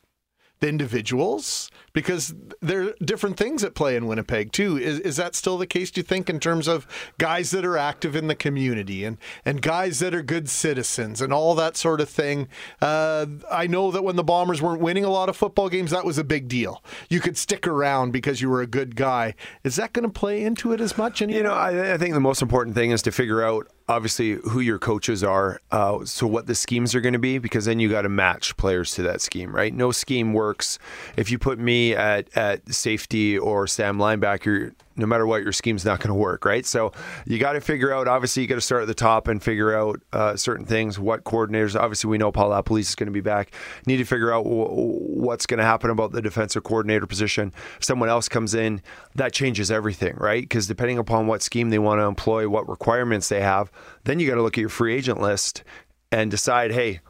the 0.61 0.69
individuals 0.69 1.71
because 1.93 2.35
there 2.61 2.83
are 2.83 2.95
different 3.03 3.37
things 3.37 3.65
at 3.65 3.75
play 3.75 3.97
in 3.97 4.07
Winnipeg 4.07 4.53
too. 4.53 4.77
Is, 4.77 5.01
is 5.01 5.17
that 5.17 5.35
still 5.35 5.59
the 5.59 5.67
case? 5.67 5.91
Do 5.91 6.01
you 6.01 6.03
think 6.03 6.29
in 6.29 6.41
terms 6.41 6.69
of 6.69 6.87
guys 7.19 7.51
that 7.51 7.65
are 7.65 7.77
active 7.77 8.17
in 8.17 8.27
the 8.27 8.35
community 8.35 9.05
and 9.05 9.19
and 9.45 9.63
guys 9.63 9.99
that 10.01 10.15
are 10.15 10.23
good 10.23 10.49
citizens 10.49 11.21
and 11.21 11.33
all 11.33 11.55
that 11.55 11.77
sort 11.77 12.01
of 12.01 12.09
thing? 12.09 12.49
Uh, 12.81 13.27
I 13.51 13.67
know 13.67 13.91
that 13.91 14.05
when 14.05 14.17
the 14.17 14.25
Bombers 14.25 14.63
weren't 14.63 14.81
winning 14.81 15.05
a 15.05 15.11
lot 15.11 15.29
of 15.29 15.37
football 15.37 15.69
games, 15.69 15.91
that 15.91 16.05
was 16.05 16.19
a 16.19 16.25
big 16.25 16.49
deal. 16.49 16.83
You 17.09 17.21
could 17.21 17.37
stick 17.37 17.67
around 17.67 18.13
because 18.13 18.41
you 18.41 18.49
were 18.49 18.63
a 18.63 18.67
good 18.67 18.97
guy. 18.97 19.35
Is 19.65 19.77
that 19.77 19.93
going 19.93 20.05
to 20.05 20.13
play 20.13 20.43
into 20.43 20.73
it 20.73 20.81
as 20.81 20.97
much 20.97 21.23
anymore? 21.23 21.39
You 21.39 21.45
know, 21.45 21.55
I, 21.55 21.95
I 21.95 21.99
think 21.99 22.15
the 22.15 22.21
most 22.21 22.43
important 22.43 22.75
thing 22.75 22.91
is 22.91 23.03
to 23.03 23.13
figure 23.13 23.43
out 23.43 23.69
obviously 23.89 24.33
who 24.33 24.61
your 24.61 24.79
coaches 24.79 25.23
are, 25.23 25.61
uh, 25.71 26.05
so 26.05 26.27
what 26.27 26.47
the 26.47 26.55
schemes 26.55 26.95
are 26.95 27.01
going 27.01 27.13
to 27.13 27.19
be, 27.19 27.39
because 27.39 27.67
then 27.67 27.79
you 27.79 27.89
got 27.89 28.03
to 28.03 28.09
match 28.09 28.57
players 28.57 28.93
to 28.95 29.03
that 29.03 29.21
scheme, 29.21 29.55
right? 29.55 29.73
No 29.73 29.93
scheme 29.93 30.33
works 30.33 30.79
if 31.17 31.31
you 31.31 31.39
put 31.39 31.59
me 31.59 31.95
at 31.95 32.29
at 32.37 32.73
safety 32.73 33.39
or 33.39 33.67
Sam 33.67 33.99
linebacker. 33.99 34.73
No 34.97 35.07
matter 35.07 35.27
what, 35.27 35.43
your 35.43 35.53
scheme's 35.53 35.85
not 35.85 36.01
going 36.01 36.09
to 36.09 36.15
work, 36.15 36.45
right? 36.45 36.65
So 36.65 36.93
you 37.27 37.39
got 37.39 37.53
to 37.53 37.61
figure 37.61 37.93
out. 37.93 38.09
Obviously, 38.09 38.43
you 38.43 38.49
got 38.49 38.55
to 38.57 38.61
start 38.61 38.83
at 38.83 38.89
the 38.89 38.95
top 38.95 39.29
and 39.29 39.43
figure 39.43 39.77
out 39.77 40.01
uh, 40.13 40.37
certain 40.37 40.65
things. 40.65 40.99
What 40.99 41.25
coordinators? 41.25 41.79
Obviously, 41.79 42.09
we 42.09 42.19
know 42.19 42.33
Paul 42.33 42.51
LaPolice 42.51 42.81
is 42.81 42.95
going 42.95 43.09
to 43.09 43.13
be 43.13 43.21
back. 43.21 43.53
Need 43.87 43.99
to 43.99 44.05
figure 44.05 44.33
out 44.33 44.45
w- 44.45 44.69
what's 44.69 45.47
going 45.47 45.59
to 45.59 45.65
happen 45.65 45.91
about 45.91 46.13
the 46.13 46.23
defensive 46.23 46.63
coordinator 46.63 47.07
position. 47.07 47.53
If 47.77 47.85
someone 47.85 48.09
else 48.09 48.29
comes 48.29 48.55
in, 48.55 48.83
that 49.15 49.33
changes 49.33 49.71
everything, 49.71 50.17
right? 50.17 50.43
Because 50.43 50.67
depending 50.67 50.99
upon 50.99 51.27
what 51.27 51.43
scheme 51.43 51.71
they 51.71 51.79
want 51.79 52.01
to 52.01 52.05
employ, 52.05 52.49
what 52.49 52.69
requirements 52.69 53.29
they 53.29 53.41
have, 53.41 53.71
then 54.05 54.19
you 54.19 54.29
got 54.29 54.37
to 54.37 54.43
look 54.43 54.57
at 54.57 54.61
your 54.61 54.71
free 54.71 54.95
agent 54.95 55.21
list 55.21 55.63
and 56.11 56.31
decide, 56.31 56.73
hey, 56.73 57.01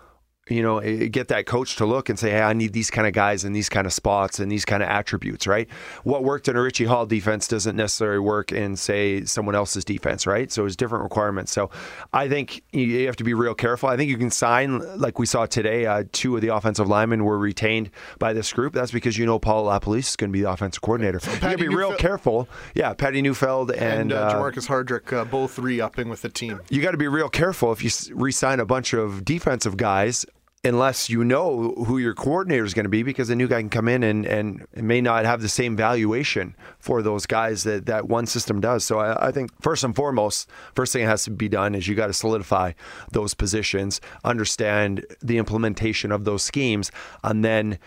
you 0.49 0.63
know, 0.63 0.79
eh, 0.79 1.09
get 1.09 1.29
that 1.29 1.45
coach 1.47 1.75
to 1.77 1.87
look 1.87 2.09
and 2.09 2.19
say, 2.19 2.31
hey, 2.31 2.41
I 2.43 2.53
need 2.53 2.73
these 2.73 2.89
kind 2.91 3.07
of 3.07 3.13
guys 3.13 3.45
in 3.45 3.53
these 3.53 3.69
kind 3.69 3.85
of 3.87 3.93
spots 3.93 4.39
and 4.39 4.51
these 4.51 4.65
kind 4.65 4.83
of 4.83 4.89
attributes, 4.89 5.47
right? 5.47 5.69
What 6.05 6.23
worked 6.23 6.47
in 6.47 6.57
a 6.57 6.61
Richie 6.63 6.85
Hall 6.85 7.05
defense 7.05 7.49
doesn't 7.49 7.75
necessarily 7.75 8.21
work 8.21 8.53
in, 8.53 8.77
say, 8.77 9.25
someone 9.25 9.57
else's 9.57 9.85
defense, 9.85 10.25
right? 10.27 10.53
So 10.53 10.65
it's 10.65 10.77
different 10.77 11.03
requirements. 11.03 11.51
So 11.51 11.71
I 12.13 12.29
think 12.29 12.63
you 12.73 13.07
have 13.07 13.17
to 13.17 13.25
be 13.25 13.35
real 13.35 13.55
careful. 13.55 13.89
I 13.89 13.97
think 13.97 14.09
you 14.09 14.19
can 14.19 14.31
sign, 14.31 14.79
like 14.99 15.19
we 15.19 15.27
saw 15.27 15.47
today, 15.47 15.87
uh, 15.87 16.05
two 16.13 16.37
of 16.37 16.43
the 16.43 16.55
offensive 16.55 16.87
linemen 16.87 17.25
were 17.25 17.39
retained 17.39 17.91
by 18.21 18.33
this 18.33 18.53
group. 18.53 18.73
That's 18.73 18.93
because 18.93 19.19
you 19.19 19.27
know 19.27 19.41
Paul 19.41 19.65
LaPolice 19.65 20.11
is 20.11 20.17
going 20.17 20.31
to 20.31 20.33
be 20.33 20.43
the 20.43 20.51
offensive 20.51 20.81
coordinator. 20.81 21.19
you 21.25 21.41
got 21.41 21.53
to 21.53 21.59
be 21.59 21.69
real 21.69 21.95
careful. 21.97 22.49
Yeah, 22.75 22.95
Patty 22.95 23.21
Neufeld 23.21 23.73
and, 23.73 24.13
and 24.13 24.13
uh, 24.13 24.17
uh, 24.17 24.35
Jermarcus 24.35 24.69
Hardrick 24.69 25.13
uh, 25.13 25.25
both 25.25 25.59
re-upping 25.59 26.09
with 26.09 26.23
the 26.23 26.29
team. 26.29 26.61
you 26.71 26.83
got 26.83 26.93
to 26.93 26.97
be 26.99 27.09
real 27.09 27.29
careful 27.29 27.73
if 27.73 27.83
you 27.83 27.89
s- 27.89 28.11
re-sign 28.11 28.61
a 28.61 28.65
bunch 28.65 28.93
of 28.93 29.25
defensive 29.25 29.77
guys 29.77 30.25
unless 30.67 31.09
you 31.09 31.25
know 31.25 31.73
who 31.87 31.99
your 31.99 32.15
coordinator 32.15 32.65
is 32.65 32.75
going 32.75 32.85
to 32.85 32.91
be 32.91 33.03
because 33.03 33.31
a 33.31 33.37
new 33.37 33.49
guy 33.49 33.61
can 33.61 33.71
come 33.71 33.89
in 33.89 34.03
and, 34.03 34.27
and 34.27 34.67
may 34.75 35.01
not 35.01 35.25
have 35.25 35.41
the 35.41 35.49
same 35.49 35.77
valuation 35.77 36.55
for 36.79 37.03
those 37.03 37.25
guys 37.25 37.63
that, 37.65 37.87
that 37.87 38.09
one 38.09 38.27
system 38.27 38.61
does. 38.61 38.85
So 38.85 38.99
I, 38.99 39.29
I 39.29 39.33
think 39.33 39.51
first 39.63 39.85
and 39.85 39.95
foremost, 39.95 40.49
first 40.75 40.93
thing 40.93 41.05
that 41.05 41.11
has 41.11 41.25
to 41.25 41.31
be 41.31 41.49
done 41.49 41.75
is 41.75 41.89
you 41.89 41.95
got 41.95 42.09
to 42.09 42.13
solidify 42.13 42.73
those 43.13 43.33
positions, 43.33 44.01
understand 44.25 45.07
the 45.23 45.39
implementation 45.39 46.13
of 46.13 46.25
those 46.25 46.43
schemes, 46.43 46.91
and 47.23 47.45
then 47.45 47.79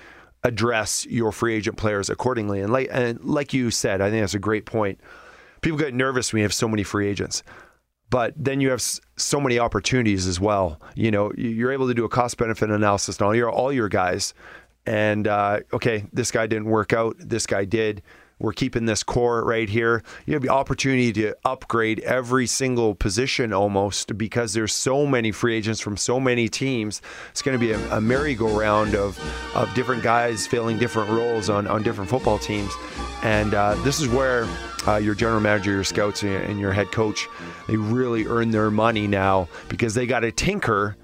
address 0.44 1.06
your 1.06 1.32
free 1.32 1.56
agent 1.56 1.78
players 1.78 2.10
accordingly. 2.10 2.62
And 2.62 2.72
like 2.72 2.88
and 2.92 3.22
like 3.24 3.54
you 3.54 3.72
said, 3.72 4.02
I 4.02 4.10
think 4.10 4.24
that's 4.24 4.34
a 4.34 4.40
great 4.40 4.66
point. 4.66 5.00
People 5.62 5.78
get 5.78 5.94
nervous 5.94 6.32
when 6.32 6.40
you 6.40 6.44
have 6.46 6.54
so 6.54 6.70
many 6.70 6.84
free 6.84 7.10
agents 7.10 7.44
but 8.10 8.34
then 8.36 8.60
you 8.62 8.70
have 8.72 8.82
so 8.82 9.40
many 9.40 9.60
opportunities 9.60 10.26
as 10.28 10.40
well. 10.40 10.80
You 10.96 11.12
know, 11.12 11.32
you- 11.38 11.50
you're 11.50 11.72
able 11.72 11.88
to 11.88 11.94
do 11.94 12.06
a 12.06 12.10
cost 12.10 12.38
benefit 12.38 12.70
analysis 12.70 13.20
on 13.22 13.28
all 13.28 13.36
your 13.36 13.50
all 13.52 13.72
your 13.72 13.90
guys, 13.90 14.34
and 14.86 15.28
uh, 15.28 15.60
okay, 15.74 16.06
this 16.14 16.32
guy 16.32 16.48
didn't 16.48 16.66
work 16.68 16.94
out. 16.94 17.16
This 17.20 17.46
guy 17.46 17.66
did. 17.66 18.02
We're 18.40 18.54
keeping 18.54 18.86
this 18.86 19.04
core 19.04 19.44
right 19.44 19.70
here. 19.70 20.02
You 20.26 20.34
have 20.34 20.42
the 20.42 20.50
opportunity 20.50 21.12
to 21.14 21.36
upgrade 21.46 22.00
every 22.00 22.48
single 22.48 22.96
position 22.96 23.54
almost 23.54 24.18
because 24.18 24.54
there's 24.54 24.74
so 24.74 25.06
many 25.06 25.32
free 25.32 25.56
agents 25.56 25.82
from 25.82 25.98
so 25.98 26.20
many 26.20 26.48
teams. 26.48 27.02
It's 27.32 27.42
going 27.42 27.60
to 27.60 27.64
be 27.64 27.74
a, 27.74 27.98
a 27.98 28.02
merry-go-round 28.02 28.96
of 28.96 29.20
of 29.56 29.74
different 29.74 30.04
guys 30.04 30.48
filling 30.48 30.78
different 30.78 31.10
roles 31.10 31.50
on 31.50 31.68
on 31.68 31.84
different 31.84 32.10
football 32.10 32.40
teams, 32.40 32.72
and 33.24 33.54
uh, 33.54 33.76
this 33.84 34.00
is 34.00 34.08
where 34.08 34.48
uh, 34.88 34.96
your 34.96 35.16
general 35.16 35.42
manager, 35.42 35.72
your 35.72 35.84
scouts, 35.84 36.24
and 36.24 36.60
your 36.60 36.72
head 36.72 36.92
coach, 36.92 37.28
they 37.68 37.76
really 37.76 38.26
earn 38.26 38.52
their 38.52 38.72
money 38.72 39.08
now 39.08 39.48
because 39.68 39.94
they 39.94 40.06
got 40.06 40.22
to 40.22 40.32
tinker 40.32 40.96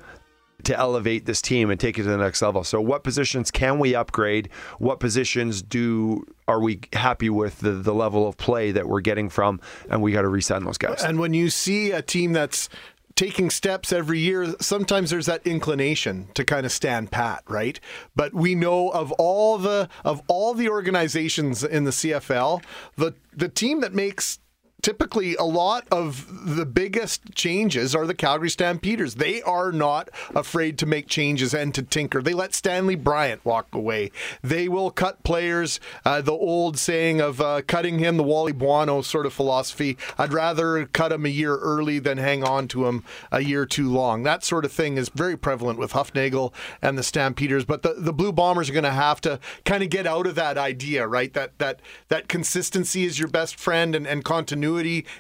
to 0.66 0.78
elevate 0.78 1.26
this 1.26 1.42
team 1.42 1.70
and 1.70 1.80
take 1.80 1.98
it 1.98 2.04
to 2.04 2.10
the 2.10 2.18
next 2.18 2.42
level. 2.42 2.64
So, 2.64 2.82
what 2.82 3.04
positions 3.04 3.52
can 3.52 3.80
we 3.80 3.96
upgrade? 3.96 4.50
What 4.80 5.00
positions 5.00 5.62
do 5.62 6.26
are 6.48 6.60
we 6.60 6.82
happy 6.94 7.30
with 7.30 7.60
the, 7.60 7.72
the 7.72 7.94
level 7.94 8.28
of 8.28 8.38
play 8.38 8.72
that 8.72 8.88
we're 8.88 9.02
getting 9.02 9.30
from? 9.30 9.60
And 9.90 10.02
we 10.02 10.12
got 10.12 10.22
to 10.22 10.30
resign 10.30 10.64
those 10.64 10.78
guys. 10.78 11.04
And 11.04 11.20
when 11.20 11.34
you 11.34 11.50
see 11.50 11.92
a 11.92 12.02
team 12.02 12.34
that's 12.34 12.70
taking 13.16 13.50
steps 13.50 13.94
every 13.94 14.20
year, 14.20 14.54
sometimes 14.60 15.10
there's 15.10 15.26
that 15.26 15.46
inclination 15.48 16.28
to 16.34 16.44
kind 16.44 16.66
of 16.66 16.72
stand 16.72 17.12
pat, 17.12 17.44
right? 17.48 17.80
But 18.16 18.34
we 18.34 18.56
know 18.56 18.90
of 18.90 19.12
all 19.14 19.58
the 19.58 19.90
of 20.04 20.22
all 20.28 20.54
the 20.54 20.70
organizations 20.70 21.64
in 21.64 21.86
the 21.86 21.92
CFL, 21.92 22.64
the 22.98 23.14
the 23.34 23.50
team 23.50 23.82
that 23.82 23.94
makes 23.94 24.40
typically 24.82 25.36
a 25.38 25.44
lot 25.44 25.88
of 25.92 26.56
the 26.56 26.66
biggest 26.66 27.34
changes 27.34 27.96
are 27.96 28.06
the 28.06 28.14
Calgary 28.14 28.52
Stampeders. 28.52 29.16
They 29.16 29.42
are 29.42 29.72
not 29.72 30.10
afraid 30.36 30.78
to 30.78 30.86
make 30.86 31.08
changes 31.08 31.56
and 31.56 31.74
to 31.74 31.82
tinker. 31.82 32.22
They 32.22 32.36
let 32.36 32.54
Stanley 32.54 32.96
Bryant 32.96 33.44
walk 33.44 33.74
away. 33.74 34.12
They 34.44 34.68
will 34.68 34.92
cut 34.92 35.24
players. 35.24 35.80
Uh, 36.06 36.22
the 36.22 36.34
old 36.34 36.78
saying 36.78 37.20
of 37.20 37.42
uh, 37.42 37.64
cutting 37.66 37.98
him, 37.98 38.18
the 38.18 38.24
Wally 38.24 38.52
Buono 38.52 39.02
sort 39.02 39.26
of 39.26 39.34
philosophy. 39.34 39.98
I'd 40.20 40.34
rather 40.34 40.86
cut 40.86 41.12
him 41.12 41.26
a 41.26 41.30
year 41.30 41.58
early 41.58 41.98
than 41.98 42.20
hang 42.20 42.44
on 42.44 42.68
to 42.68 42.86
him 42.86 43.04
a 43.32 43.42
year 43.42 43.66
too 43.66 43.90
long. 43.92 44.22
That 44.22 44.44
sort 44.44 44.66
of 44.66 44.72
thing 44.72 44.98
is 44.98 45.10
very 45.10 45.38
prevalent 45.38 45.80
with 45.80 45.94
Hufnagel 45.94 46.54
and 46.82 46.96
the 46.96 47.04
Stampeders. 47.04 47.66
But 47.66 47.82
the, 47.82 47.96
the 47.98 48.14
Blue 48.14 48.32
Bombers 48.32 48.70
are 48.70 48.74
going 48.74 48.84
to 48.84 48.92
have 48.92 49.20
to 49.22 49.40
kind 49.64 49.82
of 49.82 49.90
get 49.90 50.06
out 50.06 50.28
of 50.28 50.36
that 50.36 50.60
idea, 50.60 51.08
right? 51.08 51.34
That 51.34 51.58
that 51.58 51.80
that 52.10 52.28
consistency 52.28 53.06
is 53.06 53.18
your 53.18 53.30
best 53.30 53.56
friend 53.56 53.96
and, 53.96 54.06
and 54.06 54.24
continuity 54.24 54.65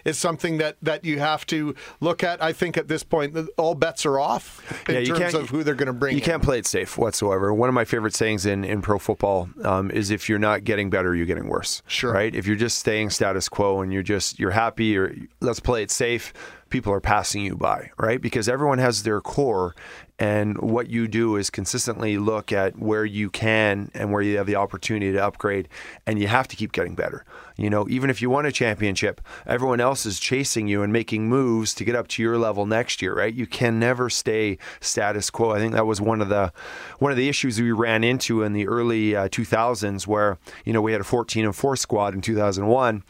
is 0.03 0.17
something 0.17 0.57
that, 0.57 0.77
that 0.81 1.05
you 1.05 1.19
have 1.19 1.45
to 1.47 1.75
look 1.99 2.23
at. 2.23 2.41
I 2.41 2.53
think 2.53 2.77
at 2.77 2.87
this 2.87 3.03
point, 3.03 3.37
all 3.57 3.75
bets 3.75 4.05
are 4.05 4.19
off 4.19 4.87
in 4.89 4.95
Yeah, 4.95 5.01
you 5.01 5.15
terms 5.15 5.33
of 5.33 5.49
who 5.49 5.63
they're 5.63 5.75
going 5.75 5.87
to 5.87 5.93
bring. 5.93 6.13
You 6.13 6.21
in. 6.21 6.25
can't 6.25 6.43
play 6.43 6.59
it 6.59 6.65
safe 6.65 6.97
whatsoever. 6.97 7.53
One 7.53 7.69
of 7.69 7.75
my 7.75 7.85
favorite 7.85 8.15
sayings 8.15 8.45
in, 8.45 8.63
in 8.63 8.81
pro 8.81 8.99
football 8.99 9.49
um, 9.63 9.91
is 9.91 10.11
if 10.11 10.29
you're 10.29 10.39
not 10.39 10.63
getting 10.63 10.89
better, 10.89 11.15
you're 11.15 11.25
getting 11.25 11.47
worse. 11.47 11.81
Sure. 11.87 12.13
Right? 12.13 12.33
If 12.33 12.47
you're 12.47 12.55
just 12.55 12.79
staying 12.79 13.09
status 13.09 13.49
quo 13.49 13.81
and 13.81 13.91
you're 13.93 14.03
just 14.03 14.39
you're 14.39 14.51
happy 14.51 14.97
or 14.97 15.15
let's 15.41 15.59
play 15.59 15.83
it 15.83 15.91
safe, 15.91 16.33
people 16.69 16.91
are 16.91 16.99
passing 16.99 17.43
you 17.43 17.55
by, 17.55 17.89
right? 17.97 18.21
Because 18.21 18.49
everyone 18.49 18.79
has 18.79 19.03
their 19.03 19.21
core 19.21 19.75
and 20.17 20.57
what 20.59 20.89
you 20.89 21.07
do 21.07 21.35
is 21.35 21.49
consistently 21.49 22.17
look 22.17 22.53
at 22.53 22.79
where 22.79 23.03
you 23.03 23.29
can 23.29 23.91
and 23.93 24.13
where 24.13 24.21
you 24.21 24.37
have 24.37 24.47
the 24.47 24.55
opportunity 24.55 25.11
to 25.11 25.25
upgrade 25.25 25.67
and 26.07 26.19
you 26.19 26.27
have 26.27 26.47
to 26.47 26.55
keep 26.55 26.71
getting 26.71 26.95
better. 26.95 27.25
You 27.57 27.69
know, 27.69 27.85
even 27.89 28.09
if 28.09 28.21
you 28.21 28.29
won 28.29 28.45
a 28.45 28.51
championship, 28.51 29.19
everyone 29.45 29.81
else 29.81 30.05
is 30.05 30.19
chasing 30.19 30.67
you 30.67 30.83
and 30.83 30.93
making 30.93 31.27
moves 31.27 31.73
to 31.75 31.83
get 31.83 31.95
up 31.95 32.07
to 32.09 32.23
your 32.23 32.37
level 32.37 32.65
next 32.65 33.01
year, 33.01 33.13
right? 33.13 33.33
You 33.33 33.45
can 33.45 33.77
never 33.77 34.09
stay 34.09 34.57
status 34.79 35.29
quo. 35.29 35.51
I 35.51 35.59
think 35.59 35.73
that 35.73 35.85
was 35.85 35.99
one 35.99 36.21
of 36.21 36.29
the 36.29 36.53
one 36.99 37.11
of 37.11 37.17
the 37.17 37.27
issues 37.27 37.59
we 37.59 37.71
ran 37.73 38.03
into 38.03 38.41
in 38.43 38.53
the 38.53 38.67
early 38.67 39.15
uh, 39.15 39.27
2000s 39.27 40.07
where, 40.07 40.37
you 40.63 40.71
know, 40.71 40.81
we 40.81 40.93
had 40.93 41.01
a 41.01 41.05
14 41.05 41.45
and 41.45 41.55
4 41.55 41.75
squad 41.75 42.13
in 42.13 42.21
2001. 42.21 43.03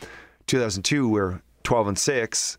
2002 0.47 1.07
we 1.07 1.13
we're 1.13 1.41
12 1.63 1.87
and 1.87 1.99
6 1.99 2.57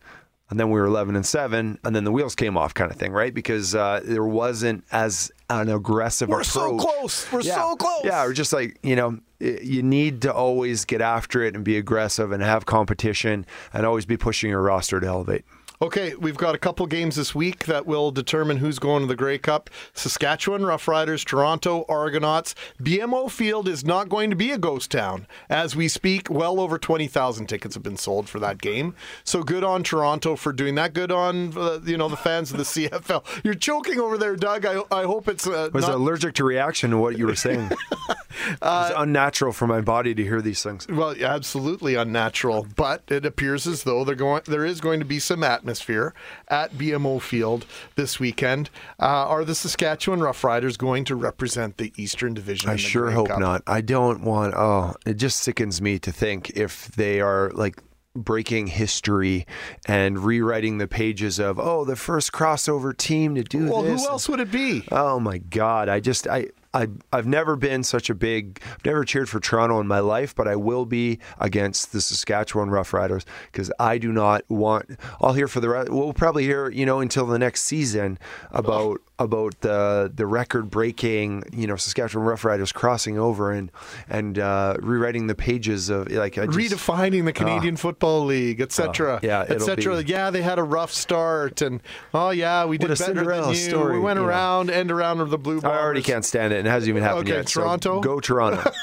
and 0.51 0.61
then 0.61 0.71
we 0.71 0.79
were 0.79 0.87
11 0.87 1.17
and 1.17 1.27
7 1.27 1.79
and 1.85 1.97
then 1.97 2.05
the 2.05 2.13
wheels 2.13 2.35
came 2.35 2.57
off 2.57 2.75
kind 2.75 2.91
of 2.91 2.97
thing 2.97 3.13
right 3.13 3.35
because 3.35 3.75
uh, 3.75 4.01
there 4.05 4.25
wasn't 4.25 4.85
as 4.93 5.31
an 5.51 5.69
aggressive 5.69 6.29
We're 6.29 6.43
approach 6.43 6.47
so 6.47 6.77
close. 6.79 7.33
We're 7.33 7.41
yeah. 7.43 7.55
so 7.57 7.77
close. 7.77 8.05
yeah 8.05 8.25
or 8.25 8.33
just 8.33 8.53
like 8.53 8.79
you 8.83 8.97
know 8.97 9.19
you 9.41 9.83
need 9.83 10.23
to 10.23 10.33
always 10.33 10.85
get 10.85 11.01
after 11.03 11.43
it 11.43 11.55
and 11.55 11.65
be 11.65 11.77
aggressive 11.77 12.33
and 12.33 12.43
have 12.43 12.65
competition 12.67 13.45
and 13.73 13.85
always 13.85 14.07
be 14.07 14.17
pushing 14.17 14.51
your 14.51 14.63
roster 14.63 14.99
to 15.01 15.07
elevate 15.07 15.45
Okay, 15.83 16.15
we've 16.15 16.39
got 16.39 16.55
a 16.55 16.59
couple 16.59 16.87
games 16.87 17.17
this 17.17 17.35
week 17.35 17.67
that 17.67 17.85
will 17.85 18.11
determine 18.11 18.57
who's 18.57 18.79
going 18.79 19.03
to 19.03 19.07
the 19.07 19.15
Grey 19.15 19.37
Cup. 19.37 19.69
Saskatchewan 19.93 20.62
Roughriders, 20.62 21.23
Toronto 21.23 21.85
Argonauts. 21.87 22.55
BMO 22.83 23.31
Field 23.31 23.69
is 23.69 23.85
not 23.85 24.09
going 24.09 24.31
to 24.31 24.37
be 24.37 24.53
a 24.53 24.59
ghost 24.59 24.91
town. 24.91 25.27
As 25.51 25.77
we 25.77 25.89
speak, 25.89 26.31
well 26.31 26.61
over 26.61 26.79
20,000 26.79 27.47
tickets 27.47 27.75
have 27.75 27.83
been 27.83 27.99
sold 27.99 28.27
for 28.27 28.39
that 28.41 28.59
game. 28.59 28.95
So 29.23 29.43
good 29.43 29.65
on 29.65 29.83
Toronto 29.83 30.35
for 30.35 30.53
doing 30.55 30.77
that. 30.77 30.95
Good 30.95 31.12
on, 31.12 31.57
uh, 31.59 31.81
you 31.85 31.99
know, 31.99 32.09
the 32.09 32.17
fans 32.17 32.51
of 32.53 32.57
the 32.57 32.65
CFL. 32.65 33.45
You're 33.45 33.55
choking 33.55 34.01
over 34.01 34.17
there, 34.17 34.35
Doug. 34.35 34.65
I, 34.65 34.81
I 34.91 35.03
hope 35.03 35.29
it's 35.29 35.47
uh, 35.47 35.67
I 35.67 35.69
was 35.69 35.87
not... 35.87 35.97
allergic 35.97 36.35
to 36.37 36.45
reaction 36.45 36.91
to 36.93 36.99
what 36.99 37.19
you 37.19 37.27
were 37.27 37.37
saying 37.37 37.71
it's 38.47 38.93
unnatural 38.97 39.53
for 39.53 39.67
my 39.67 39.81
body 39.81 40.15
to 40.15 40.23
hear 40.23 40.41
these 40.41 40.62
things 40.62 40.87
Well, 40.89 41.15
absolutely 41.21 41.95
unnatural, 41.95 42.67
but 42.77 43.03
it 43.09 43.27
appears 43.27 43.67
as 43.67 43.85
though 43.85 44.05
they're 44.05 44.15
going. 44.15 44.43
There 44.47 44.65
is 44.65 44.81
going 44.81 45.01
to 45.01 45.07
be 45.07 45.19
some 45.19 45.43
atmosphere 45.67 46.15
at 46.47 46.73
BMO 46.75 47.21
Field 47.21 47.67
this 47.97 48.21
weekend. 48.21 48.71
Uh, 49.01 49.07
are 49.07 49.45
the 49.45 49.55
Saskatchewan 49.55 50.21
Roughriders 50.21 50.79
going 50.79 51.05
to 51.07 51.17
represent 51.17 51.77
the 51.77 51.93
Eastern 51.97 52.35
Division? 52.35 52.71
I 52.71 52.75
in 52.75 52.77
the 52.77 52.83
sure 52.83 53.11
hope 53.11 53.29
Cup? 53.29 53.41
not. 53.41 53.63
I 53.67 53.81
don't 53.81 54.23
want. 54.23 54.55
Oh, 54.55 54.95
it 55.05 55.15
just 55.15 55.41
sickens 55.41 55.83
me 55.83 55.99
to 55.99 56.13
think 56.13 56.51
if 56.51 56.87
they 56.93 57.21
are 57.21 57.51
like 57.55 57.83
breaking 58.15 58.69
history 58.69 59.45
and 59.87 60.21
rewriting 60.21 60.79
the 60.79 60.87
pages 60.87 61.39
of 61.39 61.59
oh 61.59 61.85
the 61.85 61.97
first 61.97 62.33
crossover 62.33 62.97
team 62.97 63.35
to 63.35 63.43
do 63.43 63.69
Well, 63.69 63.83
this. 63.83 64.01
Well, 64.01 64.07
who 64.07 64.13
else 64.13 64.29
would 64.29 64.41
it 64.41 64.53
be? 64.53 64.87
Oh 64.93 65.19
my 65.19 65.39
God! 65.39 65.89
I 65.89 65.99
just 65.99 66.29
I. 66.29 66.47
I, 66.77 66.89
I've 67.11 67.27
never 67.27 67.57
been 67.57 67.83
such 67.83 68.11
a 68.11 68.15
big, 68.15 68.61
I've 68.71 68.85
never 68.85 69.05
cheered 69.05 69.31
for 69.31 69.41
Toronto 69.41 69.81
in 69.81 69.87
my 69.87 70.01
life, 70.01 70.35
but 70.35 70.47
I 70.47 70.57
will 70.57 70.85
be 70.85 71.19
against 71.39 71.93
the 71.93 72.03
Saskatchewan 72.03 72.69
Roughriders 72.69 73.25
because 73.51 73.73
I 73.79 73.97
do 73.97 74.12
not 74.12 74.43
want. 74.51 74.99
I'll 75.23 75.33
hear 75.33 75.49
for 75.49 75.61
the 75.61 75.71
rest. 75.71 75.89
We'll 75.89 76.12
probably 76.12 76.45
hear, 76.45 76.69
you 76.69 76.85
know, 76.85 77.01
until 77.01 77.25
the 77.25 77.39
next 77.39 77.62
season 77.62 78.19
about 78.51 79.01
about 79.19 79.61
the 79.63 80.13
the 80.15 80.27
record 80.27 80.71
breaking, 80.71 81.45
you 81.53 81.67
know, 81.67 81.77
Saskatchewan 81.77 82.27
Roughriders 82.27 82.73
crossing 82.73 83.19
over 83.19 83.51
and 83.51 83.71
and 84.09 84.39
uh, 84.39 84.77
rewriting 84.81 85.27
the 85.27 85.35
pages 85.35 85.89
of 85.89 86.11
like 86.11 86.37
I 86.39 86.47
just, 86.47 86.59
Redefining 86.59 87.25
the 87.25 87.33
Canadian 87.33 87.77
Football 87.77 88.25
League, 88.27 88.61
etc. 88.61 89.21
Oh, 89.23 89.27
yeah, 89.27 89.43
it'll 89.45 89.71
etc. 89.71 90.03
Yeah, 90.03 90.31
they 90.31 90.43
had 90.43 90.59
a 90.59 90.63
rough 90.63 90.93
start, 90.93 91.63
and 91.63 91.81
oh 92.13 92.31
yeah, 92.31 92.65
we 92.67 92.79
did 92.79 92.89
better 92.99 93.25
than 93.25 93.49
you. 93.51 93.55
story, 93.55 93.95
we 93.95 94.01
went 94.01 94.19
know. 94.19 94.27
around, 94.27 94.71
end 94.71 94.91
around 94.91 95.21
of 95.21 95.31
the 95.31 95.39
Blue 95.39 95.61
I 95.65 95.79
already 95.79 96.03
can't 96.03 96.25
stand 96.25 96.53
it, 96.53 96.59
and 96.59 96.69
it 96.69 96.71
hasn't 96.71 96.89
even 96.89 97.03
happened 97.03 97.29
Okay, 97.29 97.39
yet. 97.39 97.49
so 97.49 97.61
Toronto? 97.63 98.01
go 98.01 98.21
Toronto. 98.21 98.71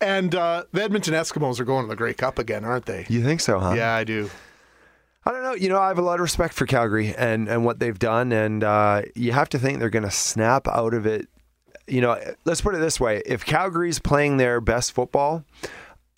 And 0.00 0.34
uh, 0.34 0.64
the 0.72 0.82
Edmonton 0.82 1.14
Eskimos 1.14 1.60
are 1.60 1.64
going 1.64 1.84
to 1.84 1.88
the 1.88 1.96
Grey 1.96 2.12
Cup 2.12 2.38
again, 2.38 2.64
aren't 2.64 2.86
they? 2.86 3.06
you 3.08 3.22
think 3.22 3.40
so, 3.40 3.58
huh? 3.58 3.72
Yeah, 3.74 3.94
I 3.94 4.04
do. 4.04 4.28
I 5.24 5.32
don't 5.32 5.42
know. 5.42 5.54
You 5.54 5.68
know, 5.68 5.78
I 5.80 5.88
have 5.88 5.98
a 5.98 6.02
lot 6.02 6.14
of 6.14 6.20
respect 6.20 6.54
for 6.54 6.64
Calgary 6.66 7.14
and, 7.16 7.48
and 7.48 7.64
what 7.64 7.78
they've 7.78 7.98
done, 7.98 8.32
and 8.32 8.64
uh, 8.64 9.02
you 9.14 9.32
have 9.32 9.48
to 9.50 9.58
think 9.58 9.78
they're 9.78 9.90
going 9.90 10.04
to 10.04 10.10
snap 10.10 10.66
out 10.66 10.94
of 10.94 11.04
it. 11.06 11.28
You 11.86 12.00
know, 12.00 12.18
let's 12.44 12.60
put 12.62 12.74
it 12.74 12.78
this 12.78 12.98
way: 12.98 13.22
if 13.26 13.44
Calgary's 13.44 13.98
playing 13.98 14.38
their 14.38 14.60
best 14.62 14.92
football, 14.92 15.44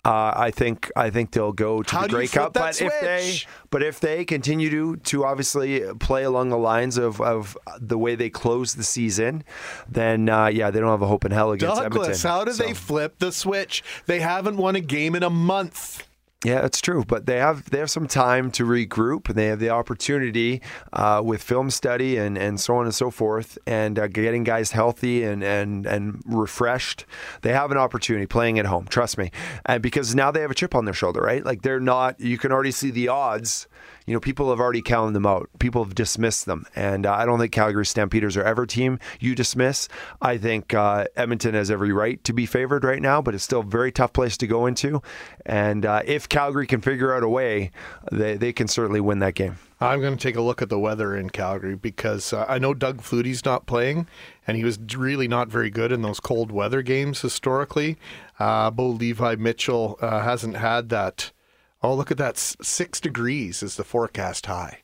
uh, 0.05 0.31
I 0.35 0.51
think 0.51 0.89
I 0.95 1.09
think 1.09 1.31
they'll 1.31 1.51
go 1.51 1.81
to 1.83 1.95
How 1.95 2.01
the 2.03 2.07
do 2.09 2.15
Grey 2.15 2.27
Cup. 2.27 2.53
But 2.53 2.79
if 2.81 2.93
they 3.01 3.39
but 3.69 3.83
if 3.83 3.99
they 3.99 4.23
continue 4.23 4.69
to 4.69 4.95
to 4.97 5.25
obviously 5.25 5.81
play 5.99 6.23
along 6.23 6.49
the 6.49 6.57
lines 6.57 6.97
of, 6.97 7.19
of 7.19 7.57
the 7.79 7.97
way 7.97 8.15
they 8.15 8.29
close 8.29 8.75
the 8.75 8.83
season, 8.83 9.43
then 9.89 10.29
uh, 10.29 10.47
yeah, 10.47 10.71
they 10.71 10.79
don't 10.79 10.89
have 10.89 11.01
a 11.01 11.07
hope 11.07 11.25
in 11.25 11.31
hell 11.31 11.51
against 11.51 11.75
Douglas, 11.81 12.07
Edmonton. 12.07 12.29
how 12.29 12.45
did 12.45 12.55
So- 12.55 12.63
they 12.63 12.73
flip 12.73 13.19
the 13.19 13.31
switch? 13.31 13.83
They 14.05 14.19
haven't 14.21 14.57
won 14.57 14.75
a 14.75 14.81
game 14.81 15.15
in 15.15 15.23
a 15.23 15.29
month. 15.29 16.07
Yeah, 16.43 16.65
it's 16.65 16.81
true. 16.81 17.05
But 17.05 17.25
they 17.25 17.37
have 17.37 17.69
they 17.69 17.79
have 17.79 17.89
some 17.89 18.05
time 18.07 18.51
to 18.51 18.65
regroup, 18.65 19.29
and 19.29 19.37
they 19.37 19.45
have 19.45 19.59
the 19.59 19.69
opportunity 19.69 20.61
uh, 20.91 21.21
with 21.23 21.41
film 21.41 21.69
study 21.69 22.17
and, 22.17 22.37
and 22.37 22.59
so 22.59 22.75
on 22.75 22.85
and 22.85 22.93
so 22.93 23.09
forth, 23.11 23.57
and 23.65 23.97
uh, 23.97 24.07
getting 24.07 24.43
guys 24.43 24.71
healthy 24.71 25.23
and, 25.23 25.41
and 25.41 25.85
and 25.85 26.21
refreshed. 26.25 27.05
They 27.43 27.53
have 27.53 27.71
an 27.71 27.77
opportunity 27.77 28.25
playing 28.25 28.59
at 28.59 28.65
home. 28.65 28.87
Trust 28.87 29.17
me, 29.17 29.31
and 29.65 29.81
because 29.81 30.15
now 30.15 30.31
they 30.31 30.41
have 30.41 30.51
a 30.51 30.55
chip 30.55 30.75
on 30.75 30.83
their 30.83 30.93
shoulder, 30.93 31.21
right? 31.21 31.45
Like 31.45 31.61
they're 31.61 31.79
not. 31.79 32.19
You 32.19 32.37
can 32.37 32.51
already 32.51 32.71
see 32.71 32.91
the 32.91 33.07
odds. 33.07 33.67
You 34.05 34.13
know, 34.13 34.19
people 34.19 34.49
have 34.49 34.59
already 34.59 34.81
counted 34.81 35.13
them 35.13 35.25
out. 35.25 35.49
People 35.59 35.81
have 35.81 35.95
dismissed 35.95 36.45
them, 36.45 36.65
and 36.75 37.05
uh, 37.05 37.13
I 37.13 37.25
don't 37.25 37.39
think 37.39 37.53
Calgary 37.53 37.85
Stampeders 37.85 38.35
are 38.35 38.43
ever 38.43 38.65
team 38.65 38.99
you 39.21 39.33
dismiss. 39.33 39.87
I 40.21 40.37
think 40.37 40.73
uh, 40.73 41.05
Edmonton 41.15 41.53
has 41.53 41.71
every 41.71 41.93
right 41.93 42.21
to 42.25 42.33
be 42.33 42.45
favored 42.45 42.83
right 42.83 43.01
now, 43.01 43.21
but 43.21 43.33
it's 43.33 43.45
still 43.45 43.61
a 43.61 43.65
very 43.65 43.93
tough 43.93 44.11
place 44.11 44.35
to 44.37 44.47
go 44.47 44.65
into. 44.65 45.01
And 45.45 45.85
uh, 45.85 46.01
if 46.05 46.27
Calgary 46.33 46.65
can 46.65 46.81
figure 46.81 47.13
out 47.13 47.21
a 47.21 47.29
way, 47.29 47.69
they, 48.11 48.35
they 48.35 48.51
can 48.51 48.67
certainly 48.67 48.99
win 48.99 49.19
that 49.19 49.35
game. 49.35 49.59
I'm 49.79 50.01
going 50.01 50.17
to 50.17 50.21
take 50.21 50.35
a 50.35 50.41
look 50.41 50.63
at 50.63 50.69
the 50.69 50.79
weather 50.79 51.15
in 51.15 51.29
Calgary 51.29 51.75
because 51.75 52.33
uh, 52.33 52.47
I 52.49 52.57
know 52.57 52.73
Doug 52.73 53.01
Flutie's 53.01 53.45
not 53.45 53.67
playing, 53.67 54.07
and 54.47 54.57
he 54.57 54.63
was 54.63 54.79
really 54.95 55.27
not 55.27 55.49
very 55.49 55.69
good 55.69 55.91
in 55.91 56.01
those 56.01 56.19
cold 56.19 56.51
weather 56.51 56.81
games 56.81 57.21
historically. 57.21 57.99
Uh, 58.39 58.71
Bo 58.71 58.87
Levi 58.87 59.35
Mitchell 59.35 59.99
uh, 60.01 60.21
hasn't 60.21 60.57
had 60.57 60.89
that. 60.89 61.31
Oh, 61.83 61.93
look 61.93 62.09
at 62.09 62.17
that! 62.17 62.39
Six 62.39 62.99
degrees 62.99 63.61
is 63.61 63.75
the 63.75 63.83
forecast 63.83 64.47
high 64.47 64.82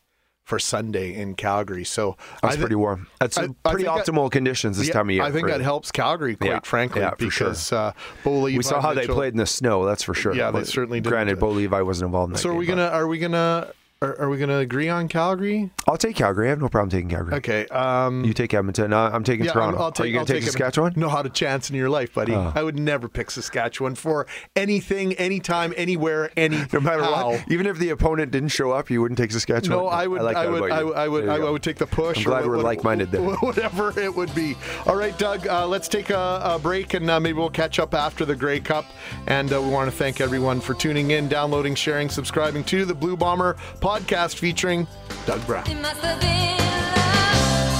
for 0.49 0.57
Sunday 0.59 1.13
in 1.13 1.35
Calgary. 1.35 1.85
So 1.85 2.17
That's 2.41 2.53
I 2.53 2.55
thi- 2.55 2.62
pretty 2.62 2.75
warm. 2.75 3.07
That's 3.19 3.38
I- 3.38 3.43
I 3.63 3.69
pretty 3.71 3.85
that- 3.85 4.05
optimal 4.05 4.31
conditions 4.31 4.77
this 4.79 4.88
Yeah, 4.88 4.93
time 4.93 5.09
of 5.09 5.13
year. 5.15 5.23
I 5.23 5.31
think 5.31 5.47
that 5.47 5.62
helps 5.62 5.91
Calgary, 5.91 6.35
quite 6.35 6.49
Yeah. 6.49 6.59
frankly, 6.63 7.01
Yeah, 7.01 7.12
for 7.12 7.29
sure. 7.29 7.47
because 7.49 7.71
uh, 7.71 7.91
Bo 8.23 8.39
Levi 8.39 8.57
We 8.57 8.63
saw 8.63 8.81
how 8.81 8.93
they 8.95 9.05
played 9.07 9.33
in 9.33 9.38
the 9.38 9.45
snow. 9.45 9.85
That's 9.85 10.01
for 10.01 10.15
sure. 10.15 10.33
Yeah, 10.35 10.49
they 10.51 10.63
certainly 10.63 10.99
did. 11.01 11.09
Granted, 11.09 11.39
Bo 11.39 11.49
Levi 11.51 11.81
wasn't 11.81 12.07
involved 12.07 12.31
in 12.31 12.33
that. 12.33 12.39
So 12.39 12.49
are 12.49 12.53
game, 12.53 12.59
we 12.59 12.65
gonna 12.65 12.88
are 12.88 13.07
we 13.07 13.19
gonna 13.19 13.67
Are, 14.01 14.17
are 14.17 14.29
we 14.29 14.38
going 14.38 14.47
to 14.47 14.59
agree 14.59 14.88
on 14.88 15.09
Calgary? 15.09 15.71
I'll 15.85 15.97
take 15.97 16.15
Calgary. 16.15 16.47
I 16.47 16.51
have 16.51 16.62
no 16.62 16.69
problem 16.69 16.89
taking 16.89 17.09
Calgary. 17.09 17.33
Okay. 17.35 17.67
Um, 17.67 18.23
You 18.23 18.33
take 18.33 18.53
Edmonton. 18.53 18.93
I'm 18.93 19.25
taking 19.25 19.45
yeah, 19.45 19.51
Toronto. 19.51 19.77
I'll 19.77 19.91
take, 19.91 20.05
Are 20.05 20.07
you 20.07 20.13
going 20.13 20.25
to 20.25 20.33
take 20.35 20.43
it. 20.43 20.45
Saskatchewan? 20.45 20.93
Not 20.95 21.25
a 21.25 21.29
chance 21.29 21.69
in 21.69 21.75
your 21.75 21.89
life, 21.89 22.13
buddy. 22.13 22.33
Oh. 22.33 22.53
I 22.55 22.63
would 22.63 22.79
never 22.79 23.09
pick 23.09 23.29
Saskatchewan 23.29 23.95
for 23.95 24.25
anything, 24.55 25.15
anytime, 25.15 25.73
anywhere, 25.75 26.31
any. 26.38 26.59
No 26.71 26.79
matter 26.79 27.03
how. 27.03 27.31
what, 27.31 27.51
even 27.51 27.65
if 27.67 27.77
the 27.77 27.89
opponent 27.89 28.31
didn't 28.31 28.49
show 28.49 28.71
up, 28.71 28.89
you 28.89 29.01
wouldn't 29.01 29.17
take 29.17 29.31
Saskatchewan. 29.33 29.77
No, 29.77 29.88
I 29.88 30.07
would. 30.07 30.21
I, 30.21 30.23
like 30.23 30.35
that 30.35 30.49
would. 30.49 30.71
I 30.71 30.83
would. 30.83 30.95
I 30.95 31.07
would. 31.09 31.27
I 31.29 31.39
would 31.39 31.63
take 31.63 31.75
the 31.77 31.88
push. 31.88 32.19
I'm 32.19 32.21
or 32.21 32.29
glad 32.29 32.45
we're 32.45 32.55
what- 32.55 32.63
like-minded 32.65 33.12
there. 33.12 33.21
Whatever 33.41 33.99
it 33.99 34.15
would 34.15 34.33
be. 34.33 34.55
All 34.85 34.95
right, 34.95 35.17
Doug. 35.19 35.45
Uh, 35.45 35.67
let's 35.67 35.89
take 35.89 36.09
a, 36.09 36.39
a 36.41 36.57
break, 36.59 36.93
and 36.93 37.09
uh, 37.09 37.19
maybe 37.19 37.38
we'll 37.38 37.49
catch 37.49 37.79
up 37.79 37.93
after 37.93 38.23
the 38.23 38.35
Grey 38.35 38.62
Cup. 38.62 38.85
And 39.27 39.51
uh, 39.51 39.62
we 39.62 39.67
want 39.69 39.91
to 39.91 39.97
thank 39.97 40.21
everyone 40.21 40.62
for 40.62 40.73
tuning 40.73 41.12
in, 41.12 41.27
downloading, 41.27 41.75
sharing, 41.75 42.07
subscribing 42.07 42.63
to 42.65 42.85
the 42.85 42.95
Blue 42.95 43.17
Bomber 43.17 43.55
podcast 43.81 43.88
featuring 44.38 44.88
Doug 45.25 45.45
Brown. 45.47 45.67
It 45.67 45.82
must 45.82 45.99
have 46.02 46.19
been 46.21 46.58
love, 46.95 47.73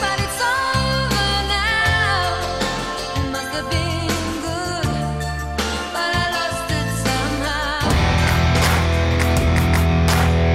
but 0.00 0.18
it's 0.18 0.40
over 0.40 1.44
now. 1.48 2.48
It 3.14 3.30
must 3.30 3.52
have 3.52 3.70
been 3.70 4.08
good, 4.40 4.86
but 5.92 6.10
I 6.16 6.30
lost 6.32 6.70
it 6.70 6.88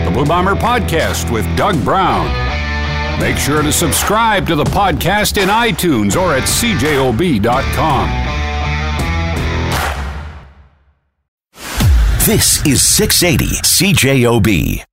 somehow. 0.02 0.06
The 0.06 0.12
Blue 0.12 0.25
Bomber 0.25 0.56
Podcast 0.56 1.30
with 1.32 1.45
Doug 1.56 1.82
Brown. 1.84 2.28
Make 3.19 3.38
sure 3.38 3.62
to 3.62 3.71
subscribe 3.71 4.47
to 4.47 4.56
the 4.56 4.63
podcast 4.63 5.38
in 5.41 5.49
iTunes 5.49 6.15
or 6.19 6.34
at 6.34 6.43
cjob.com. 6.43 8.38
This 12.25 12.63
is 12.65 12.82
680 12.82 13.62
CJOB. 13.63 14.84